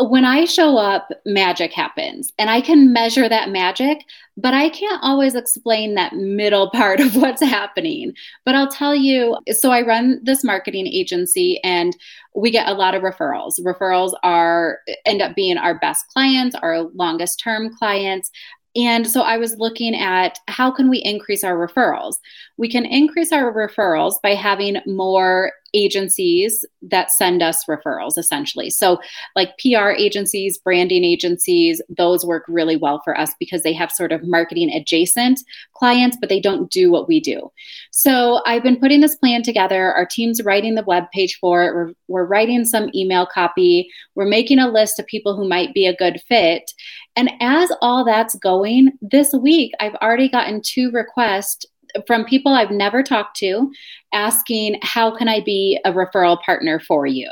when 0.00 0.24
I 0.24 0.44
show 0.44 0.76
up, 0.76 1.08
magic 1.24 1.72
happens 1.72 2.32
and 2.38 2.50
I 2.50 2.60
can 2.60 2.92
measure 2.92 3.28
that 3.28 3.50
magic, 3.50 4.04
but 4.40 4.54
I 4.54 4.68
can't 4.68 5.02
always 5.02 5.34
explain 5.34 5.94
that 5.94 6.14
middle 6.14 6.70
part 6.74 7.00
of 7.00 7.16
what's 7.16 7.42
happening. 7.42 8.12
But 8.44 8.54
I'll 8.54 8.70
tell 8.70 8.94
you 8.94 9.36
so 9.50 9.72
I 9.72 9.82
run 9.82 10.20
this 10.22 10.44
marketing 10.44 10.86
agency 10.86 11.60
and 11.64 11.96
we 12.34 12.50
get 12.50 12.68
a 12.68 12.74
lot 12.74 12.94
of 12.94 13.02
referrals. 13.02 13.60
Referrals 13.60 14.12
are 14.22 14.78
end 15.04 15.20
up 15.20 15.34
being 15.34 15.58
our 15.58 15.78
best 15.78 16.06
clients, 16.08 16.54
our 16.56 16.82
longest 16.82 17.40
term 17.40 17.74
clients. 17.76 18.30
And 18.76 19.10
so 19.10 19.22
I 19.22 19.38
was 19.38 19.56
looking 19.56 19.96
at 19.96 20.38
how 20.46 20.70
can 20.70 20.88
we 20.88 20.98
increase 20.98 21.42
our 21.42 21.56
referrals? 21.56 22.16
We 22.58 22.70
can 22.70 22.84
increase 22.84 23.32
our 23.32 23.52
referrals 23.52 24.22
by 24.22 24.34
having 24.34 24.76
more 24.86 25.52
agencies 25.74 26.64
that 26.82 27.10
send 27.10 27.42
us 27.42 27.64
referrals 27.66 28.16
essentially. 28.16 28.70
So 28.70 29.00
like 29.36 29.58
PR 29.58 29.90
agencies, 29.90 30.58
branding 30.58 31.04
agencies, 31.04 31.82
those 31.88 32.24
work 32.24 32.44
really 32.48 32.76
well 32.76 33.00
for 33.04 33.18
us 33.18 33.32
because 33.38 33.62
they 33.62 33.72
have 33.72 33.90
sort 33.90 34.12
of 34.12 34.26
marketing 34.26 34.70
adjacent 34.72 35.40
clients 35.74 36.16
but 36.18 36.28
they 36.28 36.40
don't 36.40 36.70
do 36.70 36.90
what 36.90 37.08
we 37.08 37.20
do. 37.20 37.50
So 37.90 38.40
I've 38.46 38.62
been 38.62 38.80
putting 38.80 39.00
this 39.00 39.16
plan 39.16 39.42
together. 39.42 39.92
Our 39.92 40.06
team's 40.06 40.42
writing 40.42 40.74
the 40.74 40.84
web 40.84 41.04
page 41.12 41.38
for 41.38 41.64
it. 41.64 41.74
We're, 41.74 41.92
we're 42.08 42.24
writing 42.24 42.64
some 42.64 42.90
email 42.94 43.26
copy. 43.26 43.90
We're 44.14 44.26
making 44.26 44.58
a 44.58 44.70
list 44.70 44.98
of 44.98 45.06
people 45.06 45.36
who 45.36 45.48
might 45.48 45.74
be 45.74 45.86
a 45.86 45.96
good 45.96 46.20
fit. 46.28 46.72
And 47.16 47.30
as 47.40 47.70
all 47.80 48.04
that's 48.04 48.36
going, 48.36 48.92
this 49.02 49.32
week 49.32 49.72
I've 49.80 49.96
already 49.96 50.28
gotten 50.28 50.62
two 50.62 50.90
requests 50.90 51.66
from 52.06 52.24
people 52.24 52.52
I've 52.52 52.70
never 52.70 53.02
talked 53.02 53.36
to 53.38 53.70
asking 54.12 54.78
how 54.82 55.14
can 55.16 55.28
I 55.28 55.40
be 55.40 55.78
a 55.84 55.92
referral 55.92 56.40
partner 56.42 56.80
for 56.80 57.06
you. 57.06 57.30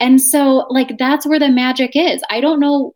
And 0.00 0.20
so 0.20 0.66
like 0.70 0.98
that's 0.98 1.26
where 1.26 1.38
the 1.38 1.48
magic 1.48 1.92
is. 1.94 2.22
I 2.30 2.40
don't 2.40 2.60
know 2.60 2.92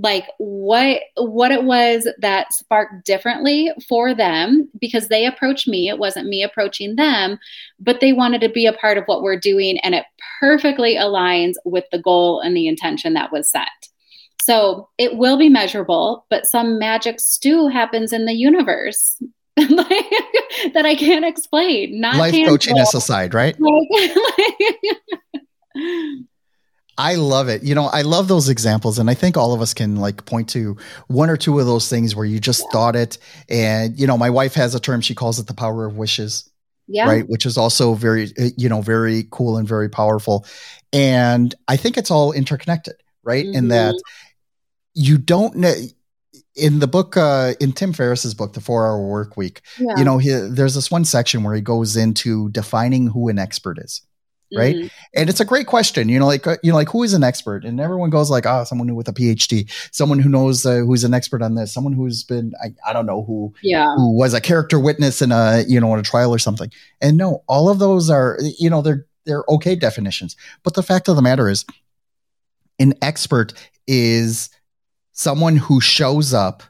like 0.00 0.26
what 0.38 1.00
what 1.16 1.50
it 1.50 1.64
was 1.64 2.08
that 2.18 2.52
sparked 2.52 3.04
differently 3.04 3.70
for 3.88 4.14
them 4.14 4.68
because 4.80 5.08
they 5.08 5.26
approached 5.26 5.66
me 5.66 5.88
it 5.88 5.98
wasn't 5.98 6.28
me 6.28 6.42
approaching 6.42 6.96
them 6.96 7.38
but 7.80 8.00
they 8.00 8.12
wanted 8.12 8.40
to 8.40 8.48
be 8.48 8.66
a 8.66 8.72
part 8.72 8.96
of 8.96 9.04
what 9.06 9.22
we're 9.22 9.38
doing 9.38 9.78
and 9.80 9.94
it 9.94 10.04
perfectly 10.40 10.94
aligns 10.94 11.54
with 11.64 11.84
the 11.90 12.00
goal 12.00 12.40
and 12.40 12.56
the 12.56 12.68
intention 12.68 13.14
that 13.14 13.32
was 13.32 13.50
set 13.50 13.68
so 14.40 14.88
it 14.98 15.16
will 15.16 15.36
be 15.36 15.48
measurable 15.48 16.24
but 16.30 16.46
some 16.46 16.78
magic 16.78 17.18
stew 17.18 17.66
happens 17.66 18.12
in 18.12 18.24
the 18.24 18.34
universe 18.34 19.20
that 20.74 20.84
I 20.84 20.94
can't 20.94 21.24
explain. 21.24 22.00
Not 22.00 22.16
life 22.16 22.32
tangible. 22.32 22.58
coachiness 22.58 22.94
aside, 22.94 23.34
right? 23.34 23.56
I 26.98 27.14
love 27.14 27.48
it. 27.48 27.62
You 27.62 27.74
know, 27.74 27.86
I 27.86 28.02
love 28.02 28.28
those 28.28 28.48
examples. 28.48 28.98
And 28.98 29.08
I 29.08 29.14
think 29.14 29.36
all 29.36 29.54
of 29.54 29.60
us 29.60 29.72
can 29.72 29.96
like 29.96 30.26
point 30.26 30.48
to 30.50 30.76
one 31.06 31.30
or 31.30 31.36
two 31.36 31.58
of 31.58 31.66
those 31.66 31.88
things 31.88 32.16
where 32.16 32.24
you 32.24 32.40
just 32.40 32.64
yeah. 32.64 32.70
thought 32.72 32.96
it. 32.96 33.18
And, 33.48 33.98
you 33.98 34.06
know, 34.06 34.18
my 34.18 34.30
wife 34.30 34.54
has 34.54 34.74
a 34.74 34.80
term, 34.80 35.00
she 35.00 35.14
calls 35.14 35.38
it 35.38 35.46
the 35.46 35.54
power 35.54 35.86
of 35.86 35.96
wishes. 35.96 36.50
Yeah. 36.88 37.06
Right. 37.06 37.28
Which 37.28 37.46
is 37.46 37.56
also 37.56 37.94
very, 37.94 38.32
uh, 38.38 38.48
you 38.56 38.68
know, 38.68 38.80
very 38.80 39.28
cool 39.30 39.58
and 39.58 39.68
very 39.68 39.88
powerful. 39.88 40.46
And 40.92 41.54
I 41.68 41.76
think 41.76 41.98
it's 41.98 42.10
all 42.10 42.32
interconnected, 42.32 42.96
right? 43.22 43.44
Mm-hmm. 43.44 43.56
In 43.56 43.68
that 43.68 43.94
you 44.94 45.18
don't 45.18 45.56
know, 45.56 45.74
in 46.58 46.78
the 46.80 46.86
book 46.86 47.16
uh, 47.16 47.54
in 47.60 47.72
tim 47.72 47.92
ferriss's 47.92 48.34
book 48.34 48.52
the 48.52 48.60
four 48.60 48.86
hour 48.86 49.00
work 49.06 49.36
week 49.36 49.60
yeah. 49.78 49.94
you 49.96 50.04
know 50.04 50.18
he, 50.18 50.30
there's 50.30 50.74
this 50.74 50.90
one 50.90 51.04
section 51.04 51.42
where 51.42 51.54
he 51.54 51.60
goes 51.60 51.96
into 51.96 52.48
defining 52.50 53.08
who 53.08 53.28
an 53.28 53.38
expert 53.38 53.78
is 53.78 54.02
right? 54.56 54.76
Mm-hmm. 54.76 54.86
and 55.14 55.28
it's 55.28 55.40
a 55.40 55.44
great 55.44 55.66
question 55.66 56.08
you 56.08 56.18
know 56.18 56.26
like 56.26 56.46
uh, 56.46 56.56
you 56.62 56.70
know 56.70 56.76
like 56.76 56.88
who 56.88 57.02
is 57.02 57.12
an 57.12 57.22
expert? 57.22 57.64
And 57.64 57.80
everyone 57.80 58.10
goes 58.10 58.30
like 58.30 58.46
oh 58.46 58.64
someone 58.64 58.88
who 58.88 58.94
with 58.94 59.08
a 59.08 59.12
phd 59.12 59.70
someone 59.92 60.18
who 60.18 60.28
knows 60.28 60.64
uh, 60.64 60.78
who's 60.78 61.04
an 61.04 61.14
expert 61.14 61.42
on 61.42 61.54
this 61.54 61.72
someone 61.72 61.92
who's 61.92 62.22
been 62.24 62.52
I, 62.62 62.68
I 62.86 62.92
don't 62.92 63.06
know 63.06 63.24
who 63.24 63.52
yeah. 63.62 63.94
who 63.96 64.16
was 64.16 64.34
a 64.34 64.40
character 64.40 64.80
witness 64.80 65.20
in 65.20 65.32
a 65.32 65.64
you 65.66 65.80
know 65.80 65.92
in 65.94 66.00
a 66.00 66.02
trial 66.02 66.34
or 66.34 66.38
something. 66.38 66.70
And 67.00 67.16
no 67.16 67.42
all 67.46 67.68
of 67.68 67.78
those 67.78 68.10
are 68.10 68.38
you 68.58 68.70
know 68.70 68.82
they're 68.82 69.06
they're 69.26 69.44
okay 69.48 69.76
definitions. 69.76 70.36
But 70.62 70.74
the 70.74 70.82
fact 70.82 71.08
of 71.08 71.16
the 71.16 71.22
matter 71.22 71.48
is 71.48 71.64
an 72.78 72.94
expert 73.02 73.52
is 73.86 74.50
someone 75.18 75.56
who 75.56 75.80
shows 75.80 76.32
up 76.32 76.62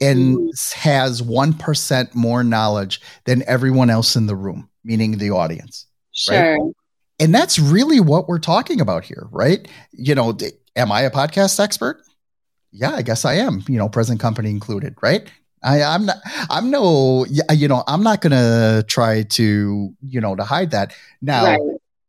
and 0.00 0.36
mm. 0.36 0.74
has 0.74 1.22
1% 1.22 2.14
more 2.14 2.44
knowledge 2.44 3.00
than 3.24 3.42
everyone 3.46 3.88
else 3.88 4.14
in 4.14 4.26
the 4.26 4.36
room, 4.36 4.68
meaning 4.84 5.16
the 5.16 5.30
audience. 5.30 5.86
Sure. 6.12 6.52
Right? 6.52 6.72
And 7.18 7.34
that's 7.34 7.58
really 7.58 7.98
what 7.98 8.28
we're 8.28 8.38
talking 8.38 8.80
about 8.80 9.04
here, 9.04 9.26
right? 9.32 9.66
You 9.92 10.14
know, 10.14 10.36
am 10.76 10.92
I 10.92 11.02
a 11.02 11.10
podcast 11.10 11.58
expert? 11.58 12.00
Yeah, 12.70 12.92
I 12.94 13.02
guess 13.02 13.24
I 13.24 13.34
am, 13.34 13.64
you 13.66 13.78
know, 13.78 13.88
present 13.88 14.20
company 14.20 14.50
included, 14.50 14.94
right? 15.02 15.28
I, 15.64 15.82
I'm 15.82 16.06
not, 16.06 16.18
I'm 16.50 16.70
no, 16.70 17.26
you 17.52 17.66
know, 17.66 17.82
I'm 17.88 18.02
not 18.02 18.20
going 18.20 18.32
to 18.32 18.84
try 18.86 19.22
to, 19.22 19.94
you 20.06 20.20
know, 20.20 20.36
to 20.36 20.44
hide 20.44 20.70
that. 20.72 20.94
Now, 21.20 21.44
right 21.46 21.60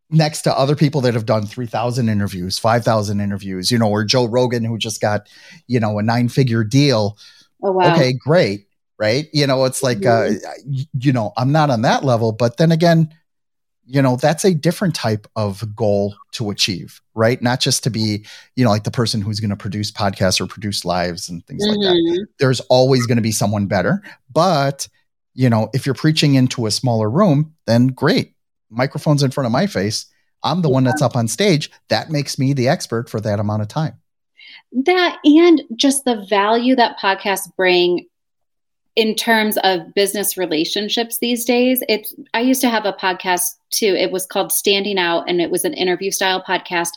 next 0.10 0.42
to 0.44 0.58
other 0.58 0.76
people 0.76 1.02
that 1.02 1.14
have 1.14 1.26
done 1.26 1.46
3000 1.46 2.10
interviews 2.10 2.58
5000 2.58 3.20
interviews 3.20 3.72
you 3.72 3.78
know 3.78 3.90
or 3.90 4.04
joe 4.04 4.26
rogan 4.26 4.64
who 4.64 4.78
just 4.78 5.02
got 5.02 5.28
you 5.68 5.80
know 5.80 6.00
a 6.00 6.04
nine 6.04 6.30
figure 6.30 6.64
deal 6.64 7.18
oh, 7.64 7.72
wow. 7.72 7.94
okay 7.94 8.14
great 8.14 8.68
right 8.98 9.28
you 9.34 9.46
know 9.46 9.66
it's 9.66 9.84
like 9.84 10.06
uh, 10.06 10.32
you 10.94 11.14
know 11.14 11.32
i'm 11.38 11.52
not 11.52 11.70
on 11.70 11.84
that 11.84 12.04
level 12.04 12.32
but 12.32 12.58
then 12.58 12.72
again 12.72 13.10
you 13.90 14.02
know 14.02 14.16
that's 14.16 14.46
a 14.46 14.54
different 14.54 14.94
type 14.94 15.28
of 15.36 15.76
goal 15.76 16.16
to 16.32 16.52
achieve 16.52 17.02
right 17.16 17.42
not 17.42 17.60
just 17.60 17.84
to 17.84 17.90
be 17.90 18.26
you 18.56 18.64
know 18.64 18.70
like 18.70 18.84
the 18.84 18.92
person 18.92 19.22
who's 19.22 19.40
going 19.40 19.50
to 19.50 19.56
produce 19.56 19.92
podcasts 19.92 20.40
or 20.40 20.46
produce 20.46 20.86
lives 20.86 21.28
and 21.28 21.46
things 21.46 21.64
mm-hmm. 21.64 21.76
like 21.76 21.88
that 21.88 21.96
mm-hmm. 21.96 22.24
there's 22.38 22.60
always 22.62 23.06
going 23.08 23.18
to 23.18 23.22
be 23.22 23.32
someone 23.32 23.66
better 23.66 24.02
but 24.32 24.88
you 25.34 25.50
know 25.50 25.70
if 25.74 25.86
you're 25.86 25.96
preaching 25.96 26.36
into 26.36 26.68
a 26.68 26.72
smaller 26.72 27.10
room 27.10 27.54
then 27.66 27.88
great 27.88 28.36
microphone's 28.70 29.24
in 29.24 29.32
front 29.32 29.46
of 29.46 29.52
my 29.52 29.68
face. 29.68 30.06
I'm 30.44 30.62
the 30.62 30.70
yeah. 30.70 30.74
one 30.74 30.84
that's 30.84 31.02
up 31.02 31.16
on 31.16 31.28
stage. 31.28 31.72
That 31.90 32.10
makes 32.10 32.40
me 32.40 32.54
the 32.54 32.68
expert 32.68 33.10
for 33.10 33.20
that 33.22 33.40
amount 33.40 33.62
of 33.62 33.68
time. 33.68 34.00
That 34.72 35.18
and 35.24 35.62
just 35.76 36.06
the 36.06 36.26
value 36.30 36.76
that 36.76 37.00
podcasts 37.00 37.54
bring 37.56 38.08
in 38.96 39.16
terms 39.16 39.58
of 39.64 39.94
business 39.94 40.38
relationships 40.38 41.20
these 41.20 41.46
days. 41.46 41.82
It's 41.88 42.14
I 42.34 42.42
used 42.42 42.62
to 42.62 42.70
have 42.70 42.86
a 42.86 42.94
podcast 42.94 43.56
too. 43.70 43.96
It 43.96 44.12
was 44.12 44.26
called 44.26 44.52
Standing 44.52 44.98
Out 44.98 45.30
and 45.30 45.40
it 45.42 45.50
was 45.50 45.64
an 45.64 45.74
interview 45.74 46.12
style 46.12 46.44
podcast 46.46 46.92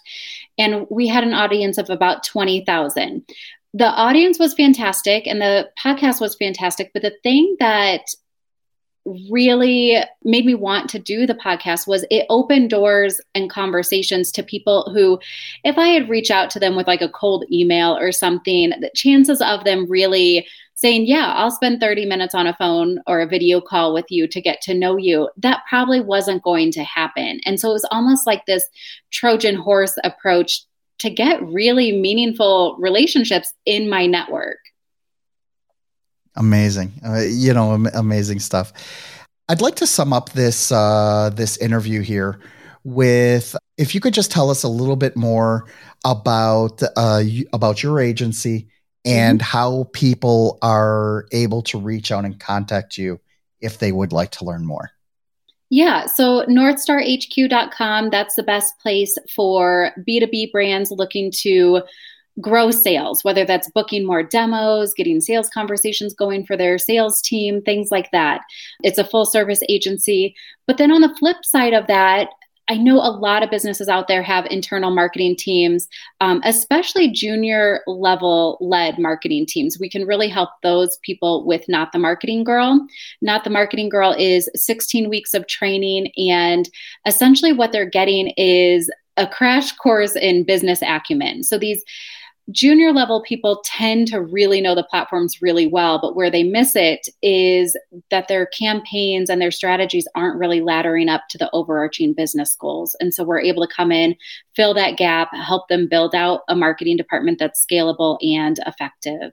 and 0.59 0.87
we 0.91 1.07
had 1.07 1.25
an 1.25 1.33
audience 1.35 1.79
of 1.79 1.91
about 1.91 2.25
20,000. 2.25 3.23
The 3.75 3.87
audience 3.87 4.39
was 4.39 4.53
fantastic 4.55 5.27
and 5.27 5.41
the 5.41 5.71
podcast 5.83 6.21
was 6.21 6.35
fantastic, 6.35 6.91
but 6.93 7.03
the 7.03 7.15
thing 7.23 7.57
that 7.59 8.03
really 9.31 9.97
made 10.23 10.47
me 10.47 10.55
want 10.55 10.89
to 10.91 10.99
do 10.99 11.27
the 11.27 11.35
podcast 11.35 11.87
was 11.87 12.05
it 12.11 12.27
opened 12.31 12.71
doors 12.71 13.21
and 13.35 13.51
conversations 13.51 14.31
to 14.31 14.43
people 14.43 14.91
who 14.95 15.19
if 15.65 15.77
i 15.77 15.89
had 15.89 16.09
reached 16.09 16.31
out 16.31 16.51
to 16.51 16.61
them 16.61 16.77
with 16.77 16.87
like 16.87 17.03
a 17.03 17.09
cold 17.09 17.45
email 17.51 17.97
or 17.97 18.13
something 18.13 18.71
the 18.81 18.91
chances 18.95 19.41
of 19.41 19.65
them 19.65 19.91
really 19.91 20.47
saying 20.75 21.05
yeah 21.05 21.33
i'll 21.37 21.51
spend 21.51 21.81
30 21.81 22.07
minutes 22.07 22.35
on 22.35 22.47
a 22.47 22.55
phone 22.55 23.01
or 23.09 23.21
a 23.21 23.27
video 23.27 23.61
call 23.61 23.93
with 23.93 24.07
you 24.09 24.29
to 24.29 24.41
get 24.41 24.61
to 24.61 24.73
know 24.73 24.97
you 24.97 25.29
that 25.37 25.63
probably 25.69 26.01
wasn't 26.01 26.43
going 26.43 26.71
to 26.73 26.85
happen. 26.85 27.41
And 27.45 27.59
so 27.59 27.71
it 27.71 27.75
was 27.75 27.87
almost 27.91 28.27
like 28.27 28.47
this 28.47 28.65
trojan 29.11 29.57
horse 29.57 29.97
approach 30.05 30.65
to 30.99 31.11
get 31.11 31.43
really 31.43 31.93
meaningful 31.93 32.77
relationships 32.79 33.53
in 33.67 33.89
my 33.89 34.07
network 34.07 34.59
Amazing, 36.37 36.93
uh, 37.07 37.21
you 37.21 37.53
know, 37.53 37.75
am- 37.75 37.91
amazing 37.95 38.41
stuff. 38.41 38.73
I'd 39.49 39.61
like 39.61 39.75
to 39.77 39.87
sum 39.87 40.13
up 40.13 40.31
this 40.31 40.73
uh, 40.73 41.31
this 41.35 41.57
interview 41.59 42.01
here 42.01 42.41
with 42.85 43.55
if 43.77 43.95
you 43.95 44.01
could 44.01 44.15
just 44.15 44.31
tell 44.31 44.51
us 44.51 44.63
a 44.63 44.69
little 44.69 44.97
bit 44.97 45.17
more 45.17 45.67
about 46.05 46.83
uh, 46.97 47.23
about 47.53 47.83
your 47.83 48.01
agency 48.01 48.69
and 49.05 49.41
mm-hmm. 49.41 49.45
how 49.45 49.89
people 49.93 50.59
are 50.63 51.27
able 51.33 51.63
to 51.63 51.79
reach 51.79 52.11
out 52.11 52.25
and 52.25 52.41
contact 52.41 52.97
you 52.97 53.21
if 53.61 53.79
they 53.79 53.93
would 53.93 54.13
like 54.13 54.31
to 54.33 54.45
learn 54.45 54.65
more. 54.65 54.91
Yeah, 55.71 56.05
so 56.05 56.45
northstarhq.com, 56.47 58.11
that's 58.11 58.35
the 58.35 58.43
best 58.43 58.79
place 58.79 59.17
for 59.35 59.93
B2B 60.07 60.53
brands 60.53 60.91
looking 60.91 61.31
to 61.39 61.83
grow 62.41 62.71
sales, 62.71 63.23
whether 63.25 63.45
that's 63.45 63.71
booking 63.71 64.07
more 64.07 64.23
demos, 64.23 64.95
getting 64.95 65.21
sales 65.21 65.51
conversations 65.51 66.15
going 66.15 66.47
for 66.47 66.57
their 66.57 66.79
sales 66.79 67.21
team, 67.21 67.61
things 67.63 67.91
like 67.91 68.11
that. 68.11 68.41
It's 68.83 68.99
a 68.99 69.05
full 69.05 69.27
service 69.27 69.63
agency. 69.69 70.35
But 70.67 70.79
then 70.79 70.91
on 70.91 71.03
the 71.03 71.15
flip 71.19 71.45
side 71.45 71.75
of 71.75 71.87
that, 71.89 72.29
I 72.69 72.77
know 72.77 72.97
a 72.97 73.11
lot 73.11 73.43
of 73.43 73.51
businesses 73.51 73.89
out 73.89 74.07
there 74.07 74.23
have 74.23 74.47
internal 74.47 74.91
marketing 74.91 75.37
teams, 75.37 75.89
um, 76.21 76.41
especially 76.45 77.11
junior 77.11 77.81
level 77.87 78.57
led 78.61 78.99
marketing 78.99 79.47
teams. 79.47 79.79
We 79.79 79.91
can 79.91 80.07
really 80.07 80.29
help 80.29 80.51
those 80.63 80.97
people 81.03 81.45
with 81.45 81.69
Not 81.69 81.93
the 81.93 81.99
Marketing 81.99 82.45
Girl. 82.45 82.87
Not 83.21 83.45
the 83.45 83.51
Marketing 83.51 83.89
Girl 83.89 84.15
is 84.17 84.49
16 84.55 85.11
weeks 85.11 85.35
of 85.35 85.49
training, 85.49 86.13
and 86.17 86.71
essentially 87.05 87.53
what 87.53 87.73
they're 87.73 87.85
getting 87.85 88.29
is 88.37 88.91
a 89.17 89.27
crash 89.27 89.73
course 89.73 90.17
in 90.17 90.45
business 90.45 90.81
acumen. 90.83 91.43
So 91.43 91.59
these 91.59 91.83
junior 92.51 92.93
level 92.93 93.23
people 93.23 93.63
tend 93.65 94.09
to 94.09 94.21
really 94.21 94.61
know 94.61 94.75
the 94.75 94.83
platforms 94.83 95.41
really 95.41 95.67
well, 95.67 96.01
but 96.01 96.17
where 96.17 96.31
they 96.31 96.43
miss 96.43 96.75
it 96.75 97.09
is 97.23 97.77
that 98.11 98.29
their 98.29 98.47
campaigns 98.47 99.31
and 99.31 99.41
their 99.41 99.51
strategies 99.51 100.09
aren't 100.15 100.39
really 100.39 100.61
laddering 100.61 101.09
up 101.09 101.23
to 101.31 101.39
the 101.39 101.51
overarching 101.53 102.13
business 102.13 102.57
goals. 102.57 102.97
And 103.01 103.15
so 103.15 103.23
we're 103.25 103.41
able 103.41 103.67
to 103.67 103.73
come 103.73 103.93
in, 103.93 104.17
fill 104.57 104.75
that 104.75 104.97
gap, 104.97 105.33
help 105.35 105.69
them 105.69 105.87
build 105.87 106.15
out 106.15 106.41
a 106.49 106.57
marketing 106.57 106.97
department 106.97 107.39
that's 107.39 107.65
scalable 107.65 108.19
and 108.23 108.59
effective. 108.67 109.33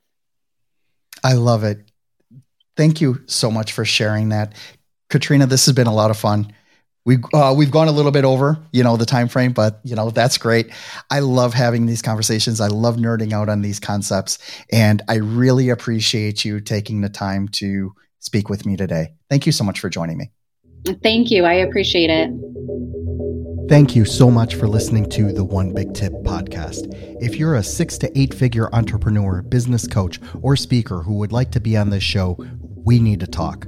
I 1.23 1.33
love 1.33 1.63
it. 1.63 1.79
Thank 2.77 3.01
you 3.01 3.23
so 3.25 3.51
much 3.51 3.71
for 3.71 3.83
sharing 3.83 4.29
that. 4.29 4.53
Katrina, 5.09 5.47
this 5.47 5.65
has 5.65 5.73
been 5.73 5.87
a 5.87 5.93
lot 5.93 6.11
of 6.11 6.17
fun. 6.17 6.53
We 7.05 7.17
uh, 7.33 7.53
we've 7.57 7.71
gone 7.71 7.87
a 7.87 7.91
little 7.91 8.11
bit 8.11 8.25
over, 8.25 8.59
you 8.71 8.83
know, 8.83 8.97
the 8.97 9.05
time 9.05 9.27
frame, 9.27 9.53
but 9.53 9.79
you 9.83 9.95
know 9.95 10.09
that's 10.11 10.37
great. 10.37 10.69
I 11.09 11.19
love 11.19 11.53
having 11.53 11.85
these 11.85 12.01
conversations. 12.01 12.59
I 12.61 12.67
love 12.67 12.97
nerding 12.97 13.33
out 13.33 13.49
on 13.49 13.61
these 13.61 13.79
concepts, 13.79 14.37
and 14.71 15.01
I 15.07 15.15
really 15.15 15.69
appreciate 15.69 16.45
you 16.45 16.59
taking 16.59 17.01
the 17.01 17.09
time 17.09 17.47
to 17.49 17.93
speak 18.19 18.49
with 18.49 18.65
me 18.65 18.75
today. 18.75 19.13
Thank 19.29 19.45
you 19.45 19.51
so 19.51 19.63
much 19.63 19.79
for 19.79 19.89
joining 19.89 20.17
me. 20.17 20.31
Thank 21.03 21.31
you. 21.31 21.45
I 21.45 21.53
appreciate 21.53 22.09
it. 22.09 22.31
Thank 23.69 23.95
you 23.95 24.03
so 24.03 24.31
much 24.31 24.55
for 24.55 24.67
listening 24.67 25.07
to 25.11 25.31
the 25.31 25.43
One 25.43 25.73
Big 25.73 25.93
Tip 25.93 26.11
podcast. 26.23 26.87
If 27.21 27.35
you're 27.35 27.55
a 27.55 27.63
six 27.63 27.99
to 27.99 28.19
eight 28.19 28.33
figure 28.33 28.73
entrepreneur, 28.73 29.43
business 29.43 29.85
coach, 29.85 30.19
or 30.41 30.55
speaker 30.55 31.03
who 31.03 31.13
would 31.15 31.31
like 31.31 31.51
to 31.51 31.59
be 31.59 31.77
on 31.77 31.91
this 31.91 32.01
show, 32.01 32.37
we 32.83 32.99
need 32.99 33.19
to 33.19 33.27
talk. 33.27 33.67